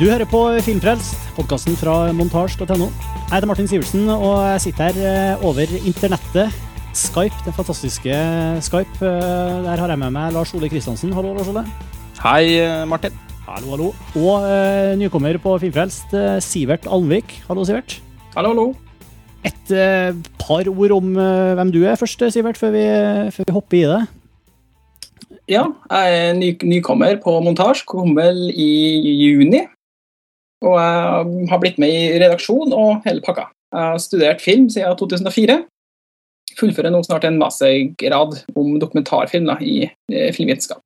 [0.00, 2.86] Du hører på Filmfrelst, podkasten fra montasj.no.
[2.88, 5.00] Jeg heter Martin Sivertsen, og jeg sitter her
[5.36, 6.54] eh, over internettet.
[6.96, 8.14] Skype, den fantastiske
[8.64, 8.94] Skype.
[9.04, 11.12] Eh, Der har jeg med meg Lars Ole Kristiansen.
[11.12, 11.66] Hallo, Lars Ole.
[12.22, 13.12] Hei, eh, Martin.
[13.44, 13.88] Hallo, hallo.
[14.16, 16.14] Og uh, nykommer på Filmfrelst,
[16.46, 17.34] Sivert Almvik.
[17.50, 17.98] Hallo, Sivert.
[18.32, 18.64] Hallo, hallo.
[19.44, 22.86] Et uh, par ord om uh, hvem du er først, Sivert, før vi,
[23.36, 24.00] før vi hopper i det.
[25.50, 27.84] Ja, jeg er ny, nykommer på montasje.
[27.84, 28.70] Kom vel i
[29.26, 29.66] juni.
[30.60, 33.48] Og jeg har blitt med i redaksjon og hele pakka.
[33.70, 35.60] Jeg har studert film siden 2004.
[36.58, 40.82] Fullfører nå snart en mastergrad om dokumentarfilm da, i eh, filmvitenskap.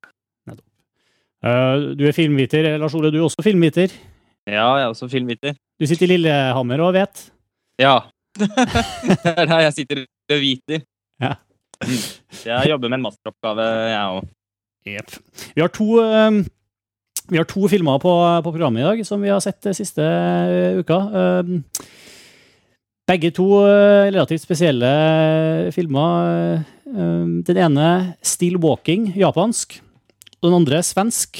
[1.44, 2.68] Uh, du er filmviter.
[2.80, 3.92] Lars Ole, du er også filmviter.
[4.48, 5.56] Ja, jeg er også filmviter.
[5.80, 7.26] Du sitter i Lillehammer og vet.
[7.80, 7.98] Ja.
[8.38, 10.84] det er der jeg sitter og viter.
[11.20, 11.34] Ja.
[12.44, 14.30] Jeg jobber med en masteroppgave, jeg òg.
[14.84, 15.16] Jepp.
[15.56, 16.44] Vi har to uh,
[17.30, 18.12] vi har to filmer på,
[18.44, 20.98] på, programmet i dag som vi har sett siste uh, uka.
[21.14, 21.88] Uh,
[23.08, 24.88] begge to relativt spesielle
[25.76, 26.62] filmer.
[26.84, 29.76] Den ene 'Still Walking', japansk.
[30.40, 31.36] Og den andre svensk.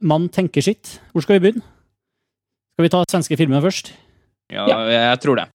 [0.00, 1.00] 'Mann tenker sitt'.
[1.10, 1.66] Hvor skal vi begynne?
[2.76, 3.94] Skal vi ta svenske filmer først?
[4.52, 5.48] Ja, jeg tror det.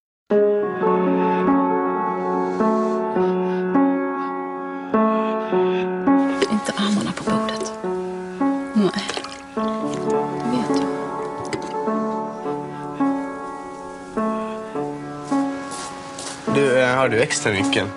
[16.56, 17.88] Du, eh, har du ekstra nyckeln?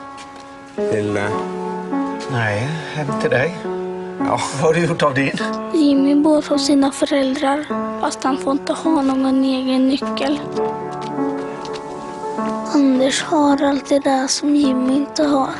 [0.76, 1.38] Til uh...
[2.30, 2.52] Nei,
[2.94, 3.56] hem til deg.
[4.20, 5.40] Ja, Hva har du gjort av din?
[5.74, 7.56] Jimmy bor hos sine foreldre,
[8.02, 10.38] fast han får ikke ha noen egen nyckel.
[12.78, 15.54] Anders har alltid det där som Jimmy ikke har.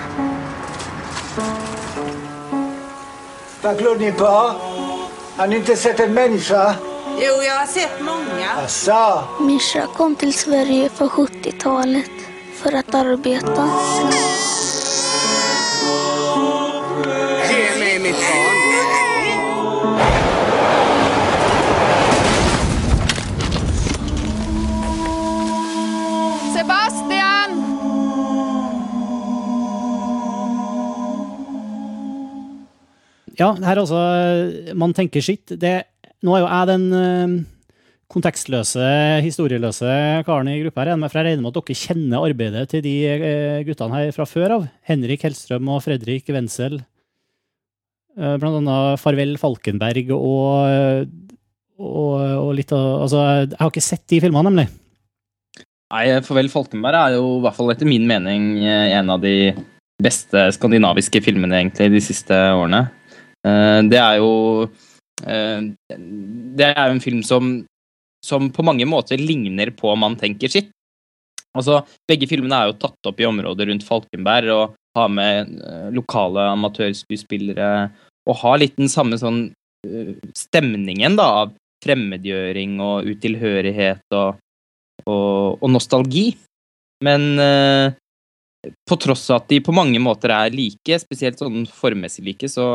[3.62, 3.78] Vad
[4.18, 4.34] på?
[5.36, 6.74] Har ni inte sett en människa?
[7.18, 8.50] Jo, jag har sett många.
[8.64, 9.24] Asså?
[9.40, 12.23] Mischa kom till Sverige på 70-talet
[12.64, 13.64] för att arbeta.
[17.50, 18.58] Ge mig mitt barn.
[26.54, 27.50] Sebastian!
[33.36, 33.94] Ja, her altså
[34.74, 35.60] Man tenker sitt.
[35.60, 35.82] Det,
[36.22, 37.53] nå er jo jeg den uh,
[38.12, 38.86] kontekstløse,
[39.24, 39.90] historieløse
[40.26, 43.60] karen i gruppa her, for jeg regner med at dere kjenner arbeidet til de uh,
[43.66, 44.66] guttene her fra før av.
[44.86, 46.80] Henrik Hellstrøm og Fredrik Wenzel.
[48.14, 51.10] Uh, blant annet Farvel Falkenberg og,
[51.80, 54.68] og, og litt av Altså, jeg har ikke sett de filmene, nemlig.
[55.94, 59.52] Nei, Farvel Falkenberg er jo i hvert fall etter min mening en av de
[60.02, 62.86] beste skandinaviske filmene egentlig de siste årene.
[63.44, 64.66] Det er jo
[65.22, 67.52] Det er jo en film som,
[68.24, 70.70] som på mange måter ligner på Man tenker sitt.
[71.54, 75.52] Altså, Begge filmene er jo tatt opp i området rundt Falkenberg og har med
[75.94, 77.68] lokale amatørskuespillere
[78.24, 79.46] og har litt den samme sånn
[80.34, 81.52] stemningen da av
[81.84, 84.40] fremmedgjøring og utilhørighet og,
[85.04, 86.30] og, og nostalgi.
[87.04, 87.92] Men eh,
[88.88, 92.66] på tross av at de på mange måter er like, spesielt sånn formmessig like, så,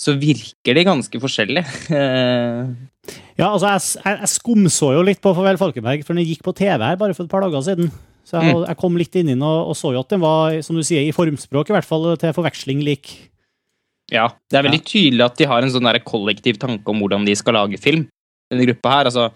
[0.00, 1.62] så virker de ganske forskjellig.
[3.40, 6.54] ja, altså, jeg, jeg, jeg, skumså jo litt på Farvel Falkenberg, for den gikk på
[6.56, 7.90] TV her bare for et par dager siden.
[8.24, 8.64] Så jeg, mm.
[8.68, 11.04] jeg kom litt inn, inn og, og, så jo at den var, som du sier,
[11.04, 13.12] i formspråk i hvert fall, til forveksling lik.
[14.10, 17.26] Ja, det er veldig tydelig at de har en sånn der kollektiv tanke om hvordan
[17.28, 18.08] de skal lage film,
[18.50, 19.10] denne gruppa her.
[19.10, 19.28] altså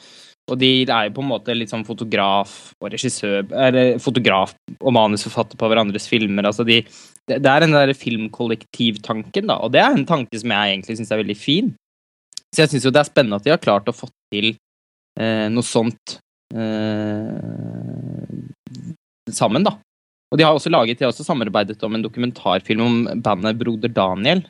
[0.45, 4.93] og de er jo på en måte litt sånn fotograf og regissør Eller fotograf og
[4.93, 6.45] manusforfatter på hverandres filmer.
[6.45, 6.83] altså de,
[7.27, 11.15] Det er den der filmkollektivtanken, da, og det er en tanke som jeg egentlig syns
[11.15, 11.73] er veldig fin.
[12.53, 14.53] Så jeg syns jo det er spennende at de har klart å få til
[15.19, 16.19] eh, noe sånt
[16.53, 18.29] eh,
[19.33, 19.79] sammen, da.
[20.31, 23.93] Og de har også laget, de har også samarbeidet om en dokumentarfilm om bandet Broder
[23.97, 24.45] Daniel,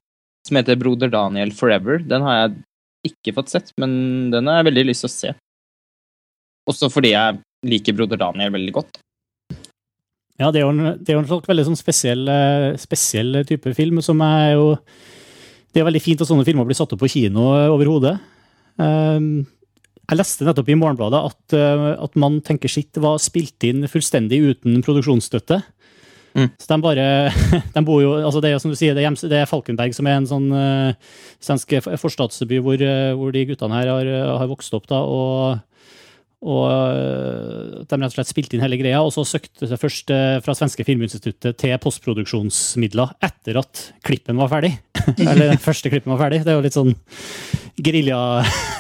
[0.49, 2.03] som heter Broder Daniel Forever.
[2.03, 5.35] Den har jeg ikke fått sett, men den har jeg veldig lyst til å se.
[6.71, 9.01] Også fordi jeg liker Broder Daniel veldig godt.
[10.41, 12.31] Ja, det er jo en, det er jo en sånn veldig sånn spesiell,
[12.81, 14.73] spesiell, type film som er jo
[15.71, 18.15] Det er veldig fint at sånne filmer blir satt opp på kino over hodet.
[18.79, 19.45] Um,
[20.05, 21.55] jeg leste nettopp i Morgenbladet at,
[22.03, 25.61] at Man tenker sitt var spilt inn fullstendig uten produksjonsstøtte.
[26.35, 26.49] Mm.
[26.59, 27.07] Så de bare
[27.77, 30.09] de bor jo, altså Det er som du sier, det er, det er Falkenberg som
[30.11, 32.83] er en sånn uh, svensk forstatsby hvor,
[33.15, 34.11] hvor, de guttene her har,
[34.43, 34.91] har vokst opp.
[34.91, 35.63] da, og
[36.45, 40.13] og de rett og slett spilte inn hele greia, og så søkte det først
[40.45, 44.75] fra Svenske Filminstituttet til postproduksjonsmidler etter at klippen var ferdig.
[45.25, 46.43] Eller den første klippen var ferdig.
[46.45, 46.93] Det er jo litt sånn
[47.81, 48.19] gerilja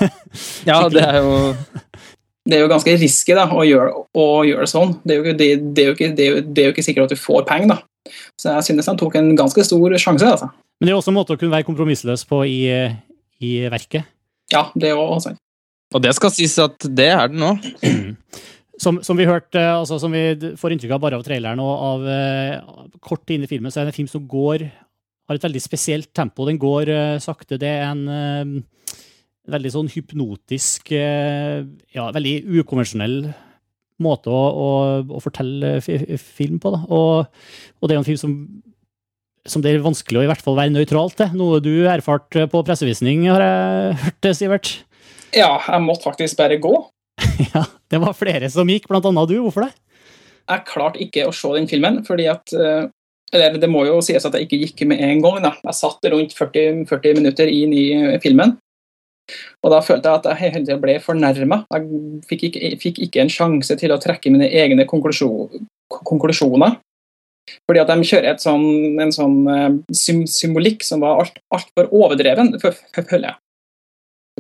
[0.68, 1.34] Ja, det er jo
[2.44, 4.96] Det er jo ganske risky da, å gjøre, å gjøre det sånn.
[5.02, 6.86] Det er, jo, det, det, er jo ikke, det, er jo, det er jo ikke
[6.86, 8.12] sikkert at du får penger, da.
[8.36, 10.28] Så jeg synes han tok en ganske stor sjanse.
[10.36, 10.50] altså.
[10.76, 12.58] Men det er også en måte å kunne være kompromissløs på i,
[13.40, 14.10] i verket.
[14.52, 15.40] Ja, det er jo sant.
[15.94, 17.54] Og det skal sies at det er det nå.
[18.74, 21.74] Som, som vi hørte, eh, altså som vi får inntrykk av bare av traileren og
[21.88, 22.56] av eh,
[23.06, 26.08] kort inn i filmen, så er det en film som går har et veldig spesielt
[26.16, 26.42] tempo.
[26.48, 27.54] Den går eh, sakte.
[27.62, 28.96] Det er en eh,
[29.54, 31.62] veldig sånn hypnotisk, eh,
[31.94, 33.16] ja, veldig ukonvensjonell
[34.02, 34.68] måte å, å,
[35.06, 36.74] å fortelle fi- film på.
[36.74, 36.82] Da.
[36.90, 37.30] Og,
[37.78, 38.34] og det er en film som,
[39.46, 41.30] som det er vanskelig å i hvert fall være nøytral til.
[41.38, 44.74] Noe du erfarte på pressevisning, har jeg hørt, Sivert.
[45.34, 46.74] Ja, jeg måtte faktisk bare gå.
[47.54, 49.36] Ja, det var flere som gikk, blant annet du.
[49.42, 49.72] Hvorfor det?
[50.50, 52.86] Jeg klarte ikke å se den filmen, fordi at eh,
[53.34, 55.40] Eller det må jo sies at jeg ikke gikk med en gang.
[55.42, 55.52] da.
[55.64, 57.84] Jeg satt rundt 40, 40 minutter inn i
[58.22, 58.56] filmen.
[59.64, 61.62] Og da følte jeg at jeg hele tida ble fornærma.
[61.72, 61.86] Jeg
[62.28, 65.64] fikk ikke, fikk ikke en sjanse til å trekke mine egne konklusjon,
[66.04, 66.76] konklusjoner.
[67.66, 68.66] Fordi at de kjører et sånn,
[69.02, 73.40] en sånn eh, sym symbolikk som var altfor alt overdreven, fø- fø- føler jeg.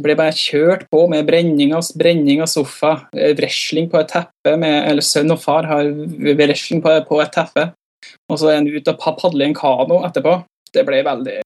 [0.02, 4.56] Ble bare kjørt på med brenning av, brenning av sofa, eh, wrestling på et teppe,
[4.58, 5.90] med, eller sønn og far har
[6.34, 7.68] wrestling på, på et teppe,
[8.26, 10.40] og så er han ute og padler i en kano etterpå.
[10.74, 11.38] Det ble veldig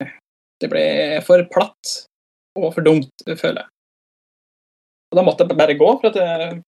[0.58, 0.84] Det ble
[1.26, 1.92] for platt
[2.58, 3.68] og for dumt, føler jeg.
[5.12, 6.58] Og da måtte jeg bare gå, for at jeg,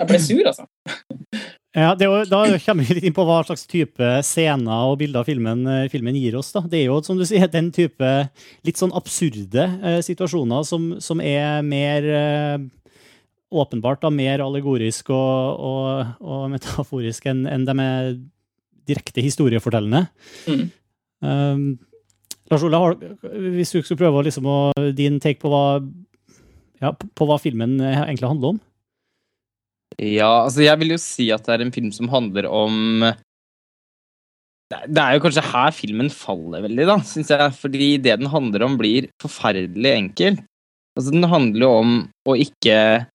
[0.00, 0.64] jeg ble sur, altså.
[1.74, 5.26] Ja, det jo, Da kommer vi litt inn på hva slags type scener og bilder
[5.26, 6.52] filmen, eh, filmen gir oss.
[6.54, 6.62] da.
[6.62, 8.10] Det er jo, som du sier, den type
[8.62, 12.58] litt sånn absurde eh, situasjoner som, som er mer eh,
[13.54, 18.14] åpenbart da, mer allegorisk og, og, og metaforisk enn en de er
[18.88, 20.06] direkte historiefortellende.
[20.46, 20.64] Mm.
[21.24, 21.66] Um,
[22.52, 22.80] Lars Ola,
[23.56, 24.58] hvis du skulle prøve liksom, å,
[24.94, 25.80] din take på hva,
[26.82, 28.62] ja, på, på hva filmen eh, egentlig handler om?
[30.02, 33.04] Ja, altså jeg vil jo si at det er en film som handler om
[34.70, 37.52] Det er- jo kanskje her filmen faller veldig, da, syns jeg.
[37.54, 40.40] Fordi det den handler om, blir forferdelig enkelt.
[40.96, 41.92] Altså, den handler jo om
[42.26, 43.06] å ikke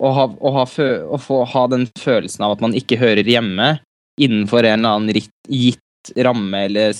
[0.00, 3.78] å ha, å, ha å få ha den følelsen av at man ikke hører hjemme
[4.20, 6.96] innenfor en eller annen ritt, gitt ramme eller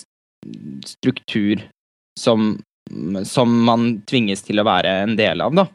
[0.85, 1.63] struktur
[2.19, 2.59] som,
[3.25, 5.67] som man tvinges til å være en del av, da.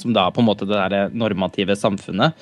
[0.00, 2.36] Som da på en måte det der normative samfunnet.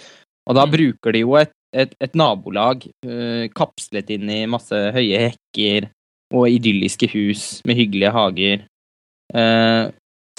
[0.49, 0.73] Og da Mm.
[0.77, 5.89] bruker de jo et, et, et nabolag uh, kapslet inn i masse høye hekker
[6.35, 8.65] og idylliske hus med hyggelige hager,
[9.35, 9.91] uh,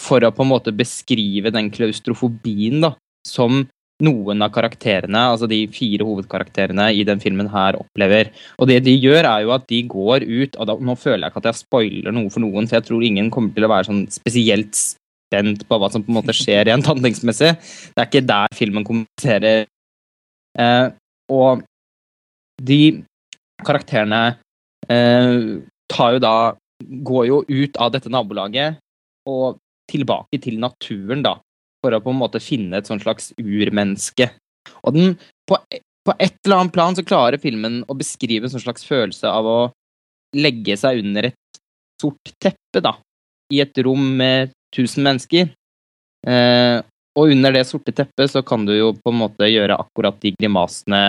[0.02, 2.94] for å på en måte beskrive den klaustrofobien da,
[3.26, 3.64] som
[4.04, 8.28] noen av karakterene, altså de fire hovedkarakterene i den filmen her, opplever.
[8.60, 11.32] Og det de gjør, er jo at de går ut og da, Nå føler jeg
[11.32, 13.88] ikke at jeg spoiler noe for noen, for jeg tror ingen kommer til å være
[13.88, 17.54] sånn spesielt spent på hva som på en måte skjer rent handlingsmessig.
[17.96, 19.64] Det er ikke der filmen kommenterer.
[20.60, 20.88] Eh,
[21.34, 21.64] og
[22.64, 22.82] de
[23.66, 24.38] karakterene
[24.90, 25.62] eh,
[25.92, 26.36] tar jo da
[26.86, 28.76] Går jo ut av dette nabolaget
[29.32, 29.56] og
[29.90, 31.38] tilbake til naturen, da.
[31.80, 34.28] For å på en måte finne et sånn slags urmenneske.
[34.84, 35.16] Og den
[35.48, 35.56] på,
[36.06, 39.48] på et eller annet plan så klarer filmen å beskrive en sånn slags følelse av
[39.48, 39.58] å
[40.36, 41.62] legge seg under et
[42.04, 42.98] sort teppe, da.
[43.56, 45.54] I et rom med tusen mennesker.
[46.28, 46.78] Eh,
[47.16, 50.34] og under det sorte teppet så kan du jo på en måte gjøre akkurat de
[50.36, 51.02] grimasene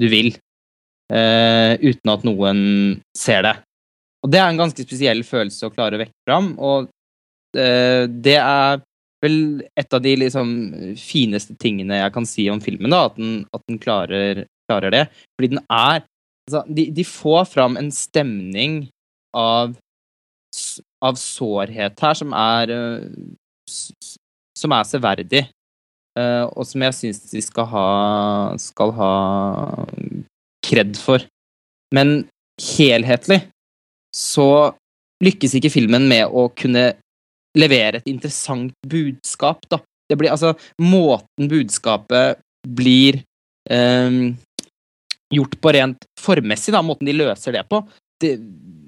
[0.00, 0.30] du vil,
[1.12, 2.58] eh, uten at noen
[3.16, 3.54] ser det.
[4.24, 6.88] Og det er en ganske spesiell følelse å klare å vekke fram, og
[7.56, 8.80] eh, det er
[9.24, 9.38] vel
[9.78, 10.50] et av de liksom
[11.00, 15.04] fineste tingene jeg kan si om filmen, da, at den, at den klarer, klarer det.
[15.38, 18.82] Fordi den er altså, de, de får fram en stemning
[19.36, 19.72] av,
[21.04, 22.72] av sårhet her som er
[23.68, 24.16] s-
[24.56, 25.42] som er severdig,
[26.18, 27.88] eh, og som jeg syns de skal ha,
[28.60, 29.12] skal ha
[30.66, 31.24] kred for.
[31.94, 32.24] Men
[32.60, 33.42] helhetlig
[34.16, 34.72] så
[35.24, 36.90] lykkes ikke filmen med å kunne
[37.56, 39.80] levere et interessant budskap, da.
[40.06, 43.18] Det blir altså Måten budskapet blir
[43.70, 44.18] eh,
[45.34, 47.80] gjort på rent formmessig, da, måten de løser det på,
[48.22, 48.36] det,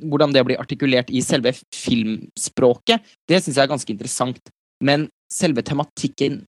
[0.09, 4.41] hvordan det blir artikulert i selve filmspråket, det syns jeg er ganske interessant.
[4.85, 6.43] Men selve tematikken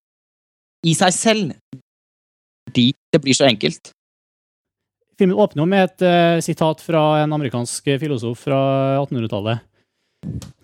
[0.87, 1.55] i seg selv,
[2.69, 3.93] fordi det blir så enkelt.
[5.21, 8.61] Filmen åpner jo med et uh, sitat fra en amerikansk filosof fra
[9.03, 9.67] 1800-tallet.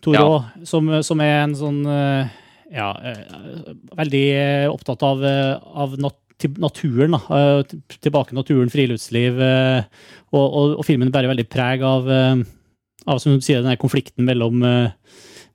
[0.04, 2.28] Thoreau, som, som er en sånn uh,
[2.72, 4.26] ja, uh, veldig
[4.72, 5.24] opptatt av,
[5.84, 6.22] av nat
[6.60, 7.16] naturen.
[7.16, 7.64] Da.
[8.04, 9.38] Tilbake naturen, friluftsliv.
[9.40, 12.10] Og, og, og filmen bærer veldig preg av,
[13.06, 14.90] av som du sier, denne konflikten mellom, eh,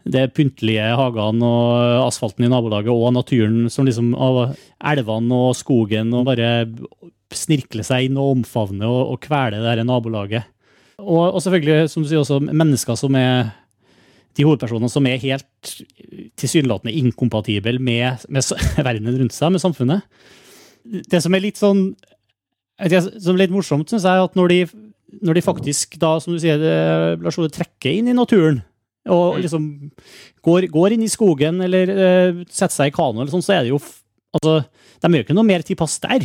[0.09, 4.55] det pyntelige hagene og asfalten i nabolaget og naturen som liksom av
[4.91, 6.51] elvene og skogen og bare
[7.31, 10.47] snirkle seg inn og omfavne og, og kvele det her nabolaget.
[11.01, 13.51] Og, og selvfølgelig, som du sier, også mennesker som er
[14.37, 15.71] de hovedpersonene som er helt
[16.39, 18.51] tilsynelatende inkompatible med, med
[18.87, 20.05] verden rundt seg, med samfunnet.
[21.11, 21.91] Det som er litt sånn
[22.81, 24.59] som er litt morsomt, syns jeg, at når de,
[25.21, 28.63] når de faktisk da, som du sier, det- Lars Ole, trekker inn i naturen,
[29.11, 29.65] og liksom
[30.45, 33.65] går, går inn i skogen eller uh, setter seg i kano, eller sånn, så er
[33.65, 33.81] det jo
[34.31, 34.61] Altså,
[35.03, 36.23] de gjør ikke noe mer tilpass der.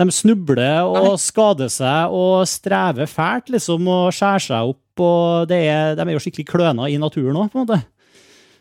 [0.00, 5.60] De snubler og skader seg og strever fælt, liksom, og skjærer seg opp, og det
[5.68, 7.78] er, de er jo skikkelig kløna i naturen òg, på en måte.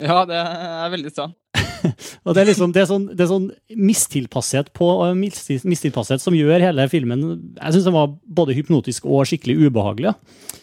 [0.02, 1.38] Ja, det er veldig sant.
[2.26, 6.62] Og det er liksom det er sånn, det er sånn mistilpasshet på mistilpasshet som gjør
[6.62, 7.24] hele filmen
[7.58, 10.14] Jeg syns den var både hypnotisk og skikkelig ubehagelig.
[10.14, 10.61] Ja.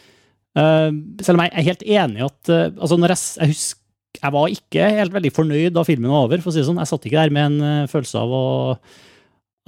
[0.57, 0.89] Eh,
[1.23, 3.85] selv om jeg er helt enig i at eh, altså når jeg, jeg husker
[4.19, 6.41] jeg var ikke helt veldig fornøyd da filmen var over.
[6.43, 6.81] for å si det sånn.
[6.81, 8.45] Jeg satt ikke der med en eh, følelse av å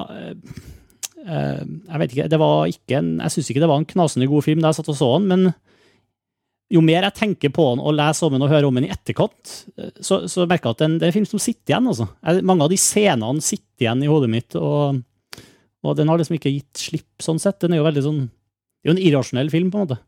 [0.06, 0.32] eh,
[1.20, 4.46] Jeg vet ikke, det var ikke en, jeg syns ikke det var en knasende god
[4.46, 5.52] film da jeg satt og så den, men
[6.70, 8.92] jo mer jeg tenker på den og leser om den og hører om den i
[8.94, 9.52] etterkant,
[10.00, 11.88] så, så merker jeg at den, det er en film som sitter igjen.
[11.90, 12.06] Altså.
[12.46, 15.00] Mange av de scenene sitter igjen i hodet mitt, og,
[15.82, 17.58] og den har liksom ikke gitt slipp sånn sett.
[17.64, 19.98] Den er jo veldig sånn Det er jo en irrasjonell film, på en måte.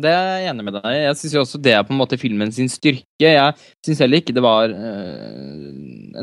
[0.00, 1.00] Det er jeg enig med deg i.
[1.04, 3.04] Jeg syns også det er på en måte filmen sin styrke.
[3.20, 6.20] Jeg syns heller ikke det var uh,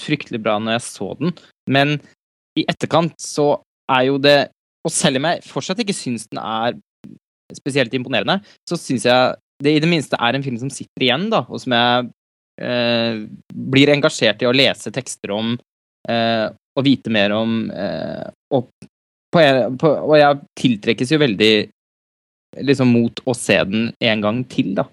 [0.00, 1.32] fryktelig bra når jeg så den,
[1.70, 1.96] men
[2.58, 3.54] i etterkant så
[3.90, 4.38] er jo det
[4.84, 6.74] Og selv om jeg fortsatt ikke syns den er
[7.56, 11.30] spesielt imponerende, så syns jeg det i det minste er en film som sitter igjen,
[11.32, 12.10] da, og som jeg
[12.60, 13.22] uh,
[13.72, 15.54] blir engasjert i å lese tekster om
[16.10, 16.46] uh,
[16.76, 17.56] og vite mer om.
[18.52, 18.68] Og,
[19.32, 19.40] på,
[19.80, 21.52] på, og jeg tiltrekkes jo veldig
[22.62, 24.86] liksom mot å se den en gang til, da.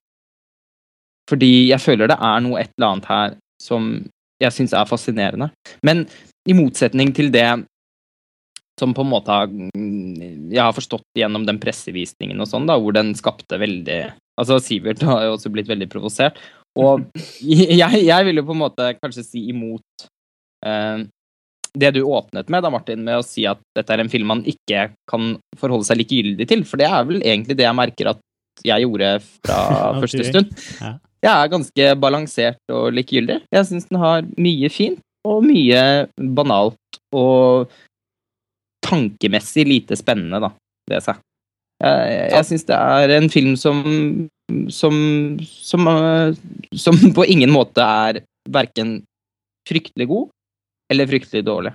[1.30, 3.92] Fordi jeg føler det er noe et eller annet her som
[4.42, 5.52] jeg syns er fascinerende.
[5.86, 6.06] Men
[6.50, 7.48] i motsetning til det
[8.80, 12.96] som på en måte har Jeg har forstått gjennom den pressevisningen og sånn, da, hvor
[12.96, 14.02] den skapte veldig
[14.40, 16.40] Altså, Sivert har jo også blitt veldig provosert.
[16.80, 17.04] Og
[17.46, 20.08] jeg, jeg vil jo på en måte kanskje si imot
[20.66, 21.04] eh,
[21.78, 24.44] det du åpnet med, da, Martin, med å si at dette er en film man
[24.48, 26.66] ikke kan forholde seg likegyldig til.
[26.68, 28.22] For det er vel egentlig det jeg merker at
[28.68, 29.14] jeg gjorde
[29.46, 29.62] fra
[30.02, 30.52] første stund.
[30.82, 30.98] Ja.
[31.22, 33.44] Jeg er ganske balansert og likegyldig.
[33.54, 35.82] Jeg syns den har mye fint og mye
[36.18, 37.70] banalt og
[38.82, 40.50] tankemessig lite spennende, da,
[40.90, 41.22] ved seg.
[41.82, 43.80] Jeg, jeg syns det er en film som
[44.70, 44.96] som,
[45.40, 46.36] som øh,
[46.76, 48.20] som på ingen måte er
[48.52, 49.00] verken
[49.70, 50.28] fryktelig god
[50.92, 51.74] eller fryktelig dårlig.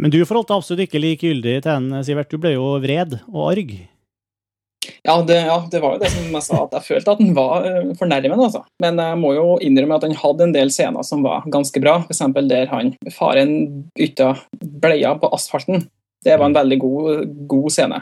[0.00, 2.30] Men du forholdt deg absolutt ikke likegyldig til den, Sivert.
[2.32, 3.74] Du ble jo vred og arg.
[5.04, 7.34] Ja det, ja, det var jo det som jeg sa, at jeg følte at den
[7.36, 8.46] var eh, fornærmende.
[8.48, 8.62] Altså.
[8.80, 11.98] Men jeg må jo innrømme at han hadde en del scener som var ganske bra.
[12.06, 12.22] F.eks.
[12.48, 13.52] der han faren
[13.96, 14.32] bytta
[14.80, 15.84] bleia på asfalten.
[16.24, 18.00] Det var en veldig god, god scene.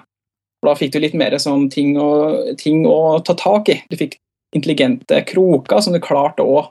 [0.67, 2.09] Da fikk du litt mer sånn ting å,
[2.59, 3.79] ting å ta tak i.
[3.91, 4.17] Du fikk
[4.55, 6.65] intelligente kroker som du klarte å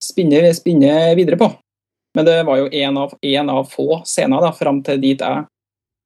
[0.00, 1.50] spinne, spinne videre på.
[2.16, 5.44] Men det var jo én av, en av få scener da, fram til dit jeg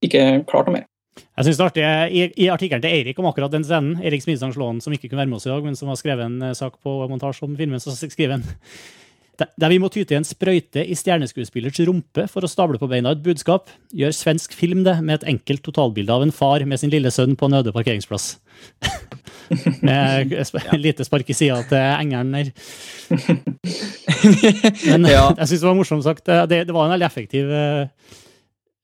[0.04, 0.88] ikke klarte noe mer.
[1.14, 1.84] Jeg synes det er artig,
[2.18, 5.22] I, I artikkelen til Eirik om akkurat den scenen, Erik Smidsang Slåen, som ikke kunne
[5.22, 7.54] være med oss i dag, men som har skrevet en eh, sak på montasje om
[7.58, 8.44] filmen, så skriver han
[9.38, 13.14] "Der- vi må ty til en sprøyte i stjerneskuespillers rumpe for å stable på beina
[13.14, 16.90] et budskap, gjør svensk film det med et enkelt totalbilde av en far med sin
[16.90, 18.36] lille sønn på en øde parkeringsplass.
[19.82, 20.34] med
[20.86, 22.52] lite spark i sida til engelen der.
[24.90, 25.24] Men Ja.
[25.38, 26.24] jeg syns det var morsomt sagt.
[26.26, 27.86] Det, det var en veldig effektiv uh,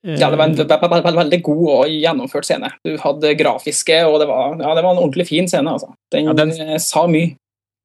[0.07, 2.71] Ja, det var en ve- ve- ve- veldig god og gjennomført scene.
[2.87, 5.69] Du hadde grafiske, og det var, ja, det var en ordentlig fin scene.
[5.77, 5.91] Altså.
[6.13, 7.35] Den, Ja, den- eh, sa mye.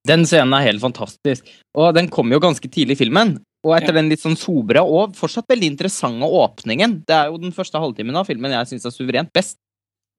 [0.08, 1.48] Den scenen er helt fantastisk.
[1.75, 3.39] Og den kom jo ganske tidlig i filmen.
[3.65, 3.98] Og etter Ja.
[4.00, 8.15] den litt sånn sobre og fortsatt veldig interessante åpningen Det er jo den første halvtimen
[8.15, 9.58] av filmen jeg syns er suverent best.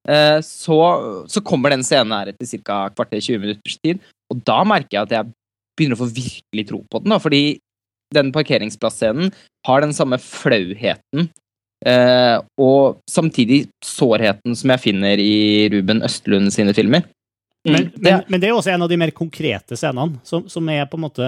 [0.08, 2.90] eh, Så, så kommer den scenen her etter ca.
[2.90, 4.00] kvarter 20 minutters tid.
[4.30, 5.32] Og da merker jeg at jeg
[5.76, 7.12] begynner å få virkelig tro på den.
[7.14, 7.58] da, Fordi
[8.14, 9.32] den parkeringsplasscenen
[9.66, 11.30] har den samme flauheten.
[11.84, 17.04] eh, og samtidig sårheten som jeg finner i Ruben Østlund sine filmer.
[17.66, 17.92] Men, Mm.
[18.00, 20.96] men, men det er også en av de mer konkrete scenene, som, som er på
[20.96, 21.26] en måte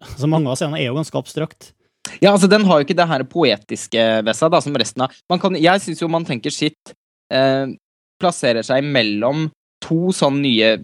[0.00, 1.72] altså Mange av scenene er jo ganske abstrakt.
[2.20, 5.14] Ja, altså Den har jo ikke det her poetiske ved seg, da, som resten av
[5.30, 6.92] man kan, Jeg syns jo man tenker sitt
[7.32, 7.66] eh,
[8.20, 9.50] plasserer seg mellom
[9.84, 10.76] to sånn nye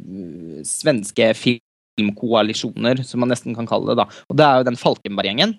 [0.69, 1.59] svenske svenske
[1.99, 4.03] filmkoalisjoner, som man nesten kan kalle det.
[4.03, 4.07] da.
[4.31, 5.57] Og Det er jo den Falkenberg-gjengen.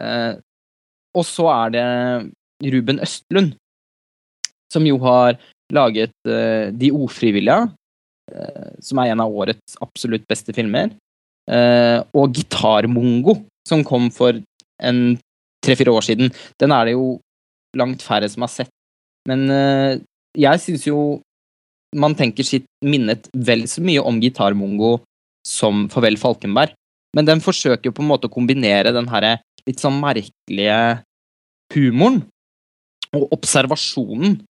[0.00, 0.34] Eh,
[1.16, 3.54] og så er det Ruben Østlund,
[4.72, 5.36] som jo har
[5.72, 7.72] laget eh, De ofrivillige.
[8.32, 10.90] eh, som er en av årets absolutt beste filmer.
[11.48, 13.36] Eh, og Gitarmongo,
[13.68, 14.40] som kom for
[14.82, 15.18] en
[15.62, 16.32] tre-fire år siden.
[16.58, 17.20] Den er det jo
[17.76, 18.70] langt færre som har sett.
[19.28, 19.98] Men eh,
[20.36, 21.20] jeg syns jo
[21.96, 24.98] man tenker sitt minnet vel så mye om Gitarmongo
[25.46, 26.74] som Farvel Falkenberg.
[27.16, 30.80] Men den forsøker på en måte å kombinere den her litt sånn merkelige
[31.74, 32.24] humoren
[33.16, 34.40] og observasjonen,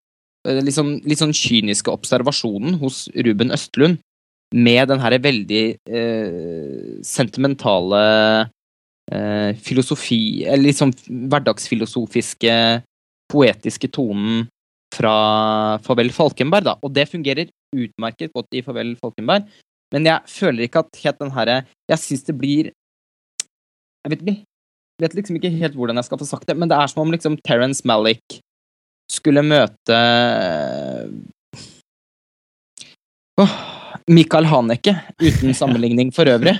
[0.46, 4.00] eh, litt sånn, litt sånn kyniske observasjonen hos Ruben Østlund,
[4.54, 8.02] med den her veldig eh, sentimentale
[9.10, 12.54] eh, filosofi Eller litt sånn hverdagsfilosofiske,
[13.26, 14.46] poetiske tonen
[14.94, 16.76] fra Farvel Falkenberg, da.
[16.82, 19.50] Og det fungerer utmerket godt i Farvel Falkenberg,
[19.94, 24.40] men jeg føler ikke at helt den herre Jeg syns det blir Jeg vet ikke
[24.96, 27.02] jeg vet liksom ikke helt hvordan jeg skal få sagt det, men det er som
[27.02, 28.38] om liksom Terence Malick
[29.12, 29.96] skulle møte
[33.36, 33.56] oh,
[34.08, 36.56] Michael Haneke, uten sammenligning for øvrig.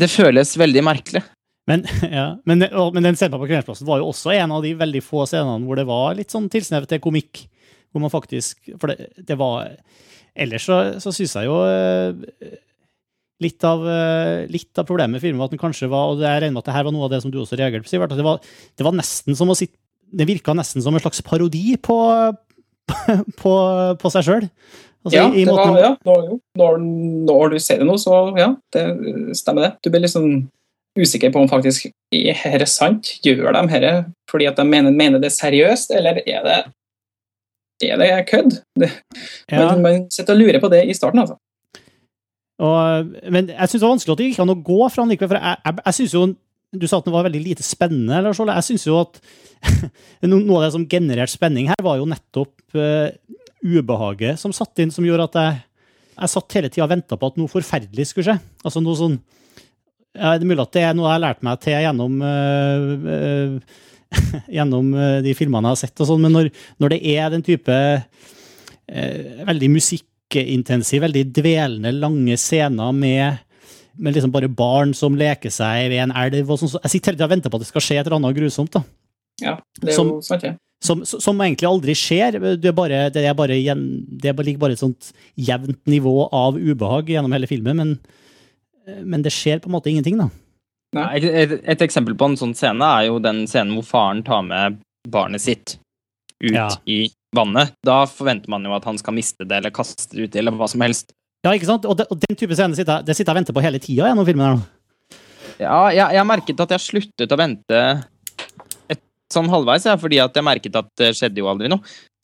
[0.00, 1.22] Det føles veldig merkelig.
[1.68, 4.72] Men, ja, men, og, men den scenen på Kveldsplassen var jo også en av de
[4.78, 7.44] veldig få scenene hvor det var litt sånn tilsnev til komikk.
[7.92, 9.68] Hvor man faktisk For det, det var
[10.38, 12.56] Ellers så, så syns jeg jo eh,
[13.42, 16.56] litt av, eh, litt av problemet med filmen at den kanskje var Og jeg regner
[16.56, 18.12] med at det her var noe av det som du også reagerte på, Sivert.
[18.14, 18.40] at Det var,
[18.78, 19.76] det var nesten som å sitte
[20.10, 21.98] Det virka nesten som en slags parodi på,
[23.42, 23.54] på,
[24.00, 24.46] på seg sjøl.
[25.04, 26.22] Altså, ja, i- i det var, ja når,
[26.58, 26.78] når,
[27.28, 28.86] når du ser det nå, så ja, det
[29.38, 29.72] stemmer det.
[29.84, 30.32] Du blir sånn
[30.98, 33.12] usikker på om faktisk er dette sant.
[33.22, 33.92] Gjør de dette
[34.28, 36.56] fordi at de mener, mener det er seriøst, eller er det,
[37.86, 38.58] er det kødd?
[38.78, 38.90] Det,
[39.50, 39.68] Ja.
[39.70, 41.38] man, man sitter og lurer på det i starten, altså.
[42.58, 45.12] Og, men jeg syns det var vanskelig at det gikk an å gå fra han
[45.12, 45.30] likevel.
[45.30, 46.22] For jeg, jeg, jeg synes jo
[46.68, 48.18] Du sa at den var veldig lite spennende.
[48.20, 48.56] Lars Ole.
[48.58, 49.14] Jeg syns jo at
[50.28, 53.08] noe av det som genererte spenning her, var jo nettopp uh,
[53.64, 55.62] ubehaget som satt inn, som gjorde at jeg,
[56.18, 58.36] jeg satt hele tida og venta på at noe forferdelig skulle skje.
[58.60, 59.16] Altså noe sånn
[60.12, 63.08] ja, Det er mulig at det er noe jeg har lært meg til gjennom uh,
[63.16, 63.80] eh,
[64.56, 67.44] gjennom eh, de filmene jeg har sett, og sånn, men når, når det er den
[67.46, 73.42] type eh, veldig musikkintensiv, veldig dvelende, lange scener med,
[73.98, 77.12] med liksom bare barn som leker seg ved en elv og sånn, så jeg sitter
[77.12, 78.72] hele tida og venter på at det skal skje et eller annet grusomt.
[78.78, 78.84] da.
[79.44, 80.54] Ja, det er Som- jo sant, ja.
[80.78, 82.36] Som, som egentlig aldri skjer.
[82.62, 87.34] Det, er bare, det, bare, det ligger bare et sånt jevnt nivå av ubehag gjennom
[87.34, 87.96] hele filmen, men,
[89.02, 90.28] men det skjer på en måte ingenting, da.
[90.96, 94.40] Et, et, et eksempel på en sånn scene er jo den scenen hvor faren tar
[94.46, 95.76] med barnet sitt
[96.40, 96.68] ut Ja.
[96.88, 97.74] i vannet.
[97.84, 100.68] Da forventer man jo at han skal miste det eller kaste det ut eller hva
[100.70, 101.12] som helst.
[101.44, 101.84] Ja, ikke sant?
[101.84, 104.08] Og, de, og den type scene sitter, det sitter jeg og venter på hele tida
[104.08, 104.46] gjennom filmen.
[104.46, 105.18] her nå.
[105.58, 107.82] Ja, jeg, jeg merket at jeg sluttet å vente
[108.88, 109.00] et,
[109.32, 111.82] sånn halvveis, ja, fordi at jeg merket at det skjedde jo aldri noe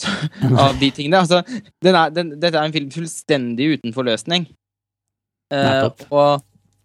[0.64, 1.20] av de tingene.
[1.20, 1.42] Altså,
[1.85, 4.48] den er, den, dette er en film fullstendig uten forløsning.
[5.53, 6.40] Uh, og,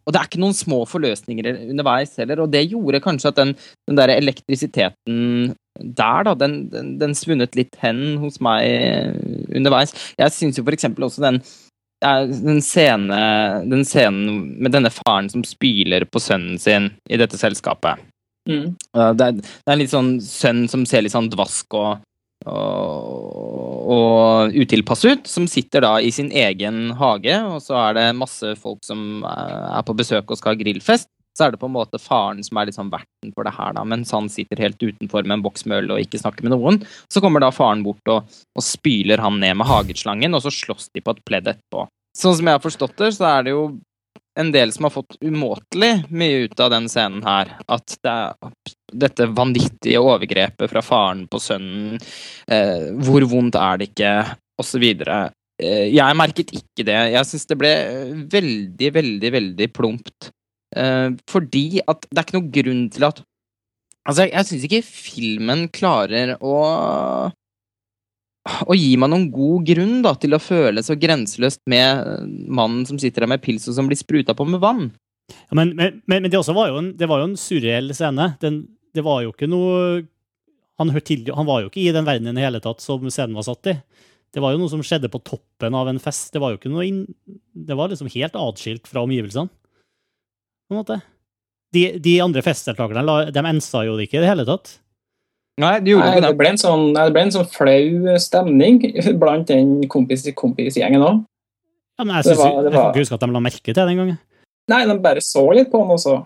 [0.10, 3.52] og det er ikke noen små forløsninger underveis heller, og det gjorde kanskje at den,
[3.86, 8.66] den der elektrisiteten der, da, den, den, den svunnet litt hen hos meg
[9.54, 9.94] underveis.
[10.18, 11.44] Jeg syns jo for eksempel også den
[12.00, 13.20] den, scene,
[13.68, 18.00] den scenen med denne faren som spyler på sønnen sin i dette selskapet.
[18.48, 18.72] Mm.
[18.96, 22.00] Det er, det er en litt sånn sønn som ser litt sånn dvask og,
[22.48, 28.10] og, og utilpass ut, som sitter da i sin egen hage, og så er det
[28.18, 31.10] masse folk som uh, er på besøk og skal ha grillfest.
[31.38, 33.86] Så er det på en måte faren som er liksom verten for det her, da,
[33.88, 36.82] mens han sitter helt utenfor med en boks med øl og ikke snakker med noen.
[37.08, 40.92] Så kommer da faren bort og, og spyler han ned med hageslangen, og så slåss
[40.94, 41.88] de på et pledd etterpå.
[42.18, 43.64] Sånn som jeg har forstått det, så er det jo
[44.40, 47.52] en del som har fått umåtelig mye ut av den scenen her.
[47.68, 48.70] At det er
[49.04, 52.00] dette vanvittige overgrepet fra faren på sønnen,
[52.50, 54.14] eh, hvor vondt er det ikke,
[54.62, 54.86] osv.
[54.90, 57.00] Eh, jeg merket ikke det.
[57.14, 57.74] Jeg syns det ble
[58.32, 60.32] veldig, veldig, veldig plumpt.
[60.76, 63.26] Eh, fordi at det er ikke noe grunn til at
[64.08, 66.54] Altså, jeg, jeg syns ikke filmen klarer å
[68.48, 73.00] å gi meg noen god grunn da, til å føle så grenseløst med mannen som
[73.02, 74.90] sitter der med pils og som blir spruta på med vann.
[75.30, 78.32] Ja, men, men, men det, var jo en, det var jo en surreell scene.
[78.42, 78.64] Den,
[78.96, 80.06] det var jo ikke noe
[80.80, 83.46] han, til, han var jo ikke i den verdenen i hele tatt som scenen var
[83.50, 83.76] satt i.
[84.34, 86.32] Det var jo noe som skjedde på toppen av en fest.
[86.34, 87.04] Det var jo ikke noe inn,
[87.54, 89.50] det var liksom helt atskilt fra omgivelsene.
[90.70, 91.00] På en måte.
[91.74, 94.78] De, de andre festdeltakerne de ensa jo det ikke i det hele tatt.
[95.60, 96.38] Nei, det gjorde Nei, ikke det det.
[96.40, 98.80] ble en sånn, nei, det ble en sånn flau stemning
[99.22, 101.22] blant den kompis-kompisgjengen òg.
[102.00, 103.64] Ja, men jeg, Det synes, var- jo- jeg kan ikke huske at de la merke
[103.66, 104.20] til det den gangen.
[104.70, 106.20] Nei, de bare så litt på han også.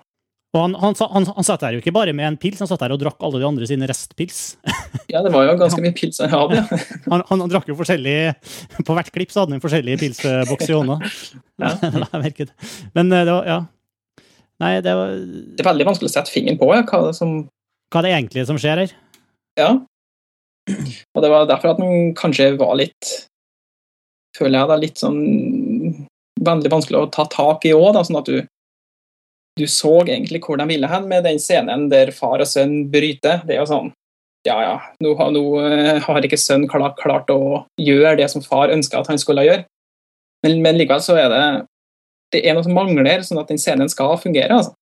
[0.53, 2.83] Og han, han, han, han satt der jo ikke bare med en pils, han satt
[2.83, 4.57] der og drakk alle de andre sine restpils.
[5.13, 6.55] Ja, det var jo ganske mye pils han hadde.
[6.61, 6.77] Ja.
[7.09, 8.33] Han, han, han drakk jo forskjellig
[8.87, 10.95] På hvert klipp så hadde han en forskjellig pilsboks i hånda.
[11.61, 11.71] Ja.
[11.83, 12.69] Jeg merker det.
[12.97, 13.57] Men eh, det var Ja.
[14.63, 17.33] Nei, det var Det er veldig vanskelig å sette fingeren på ja, hva det som
[17.91, 18.93] Hva er det egentlig som skjer her?
[19.59, 19.73] Ja.
[21.13, 23.09] Og det var derfor at den kanskje var litt
[24.37, 25.19] Føler jeg da litt sånn
[26.43, 28.39] Veldig vanskelig å ta tak i òg, sånn at du
[29.59, 33.43] Du så egentlig hvor de ville hen med den scenen der far og sønn bryter.
[33.45, 33.91] Det er jo sånn
[34.47, 38.73] Ja, ja, nå nå eh, har ikke sønn klart, klart å gjøre det som far
[38.73, 39.63] ønska at han skulle gjøre.
[40.43, 41.43] Men, men likevel så er det
[42.33, 44.57] det er noe som mangler, sånn at den scenen skal fungere.
[44.57, 44.73] altså.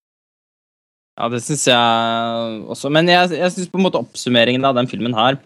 [1.21, 2.89] Ja, det syns jeg også.
[2.89, 5.37] Men jeg, jeg syns på en måte oppsummeringen av den filmen her,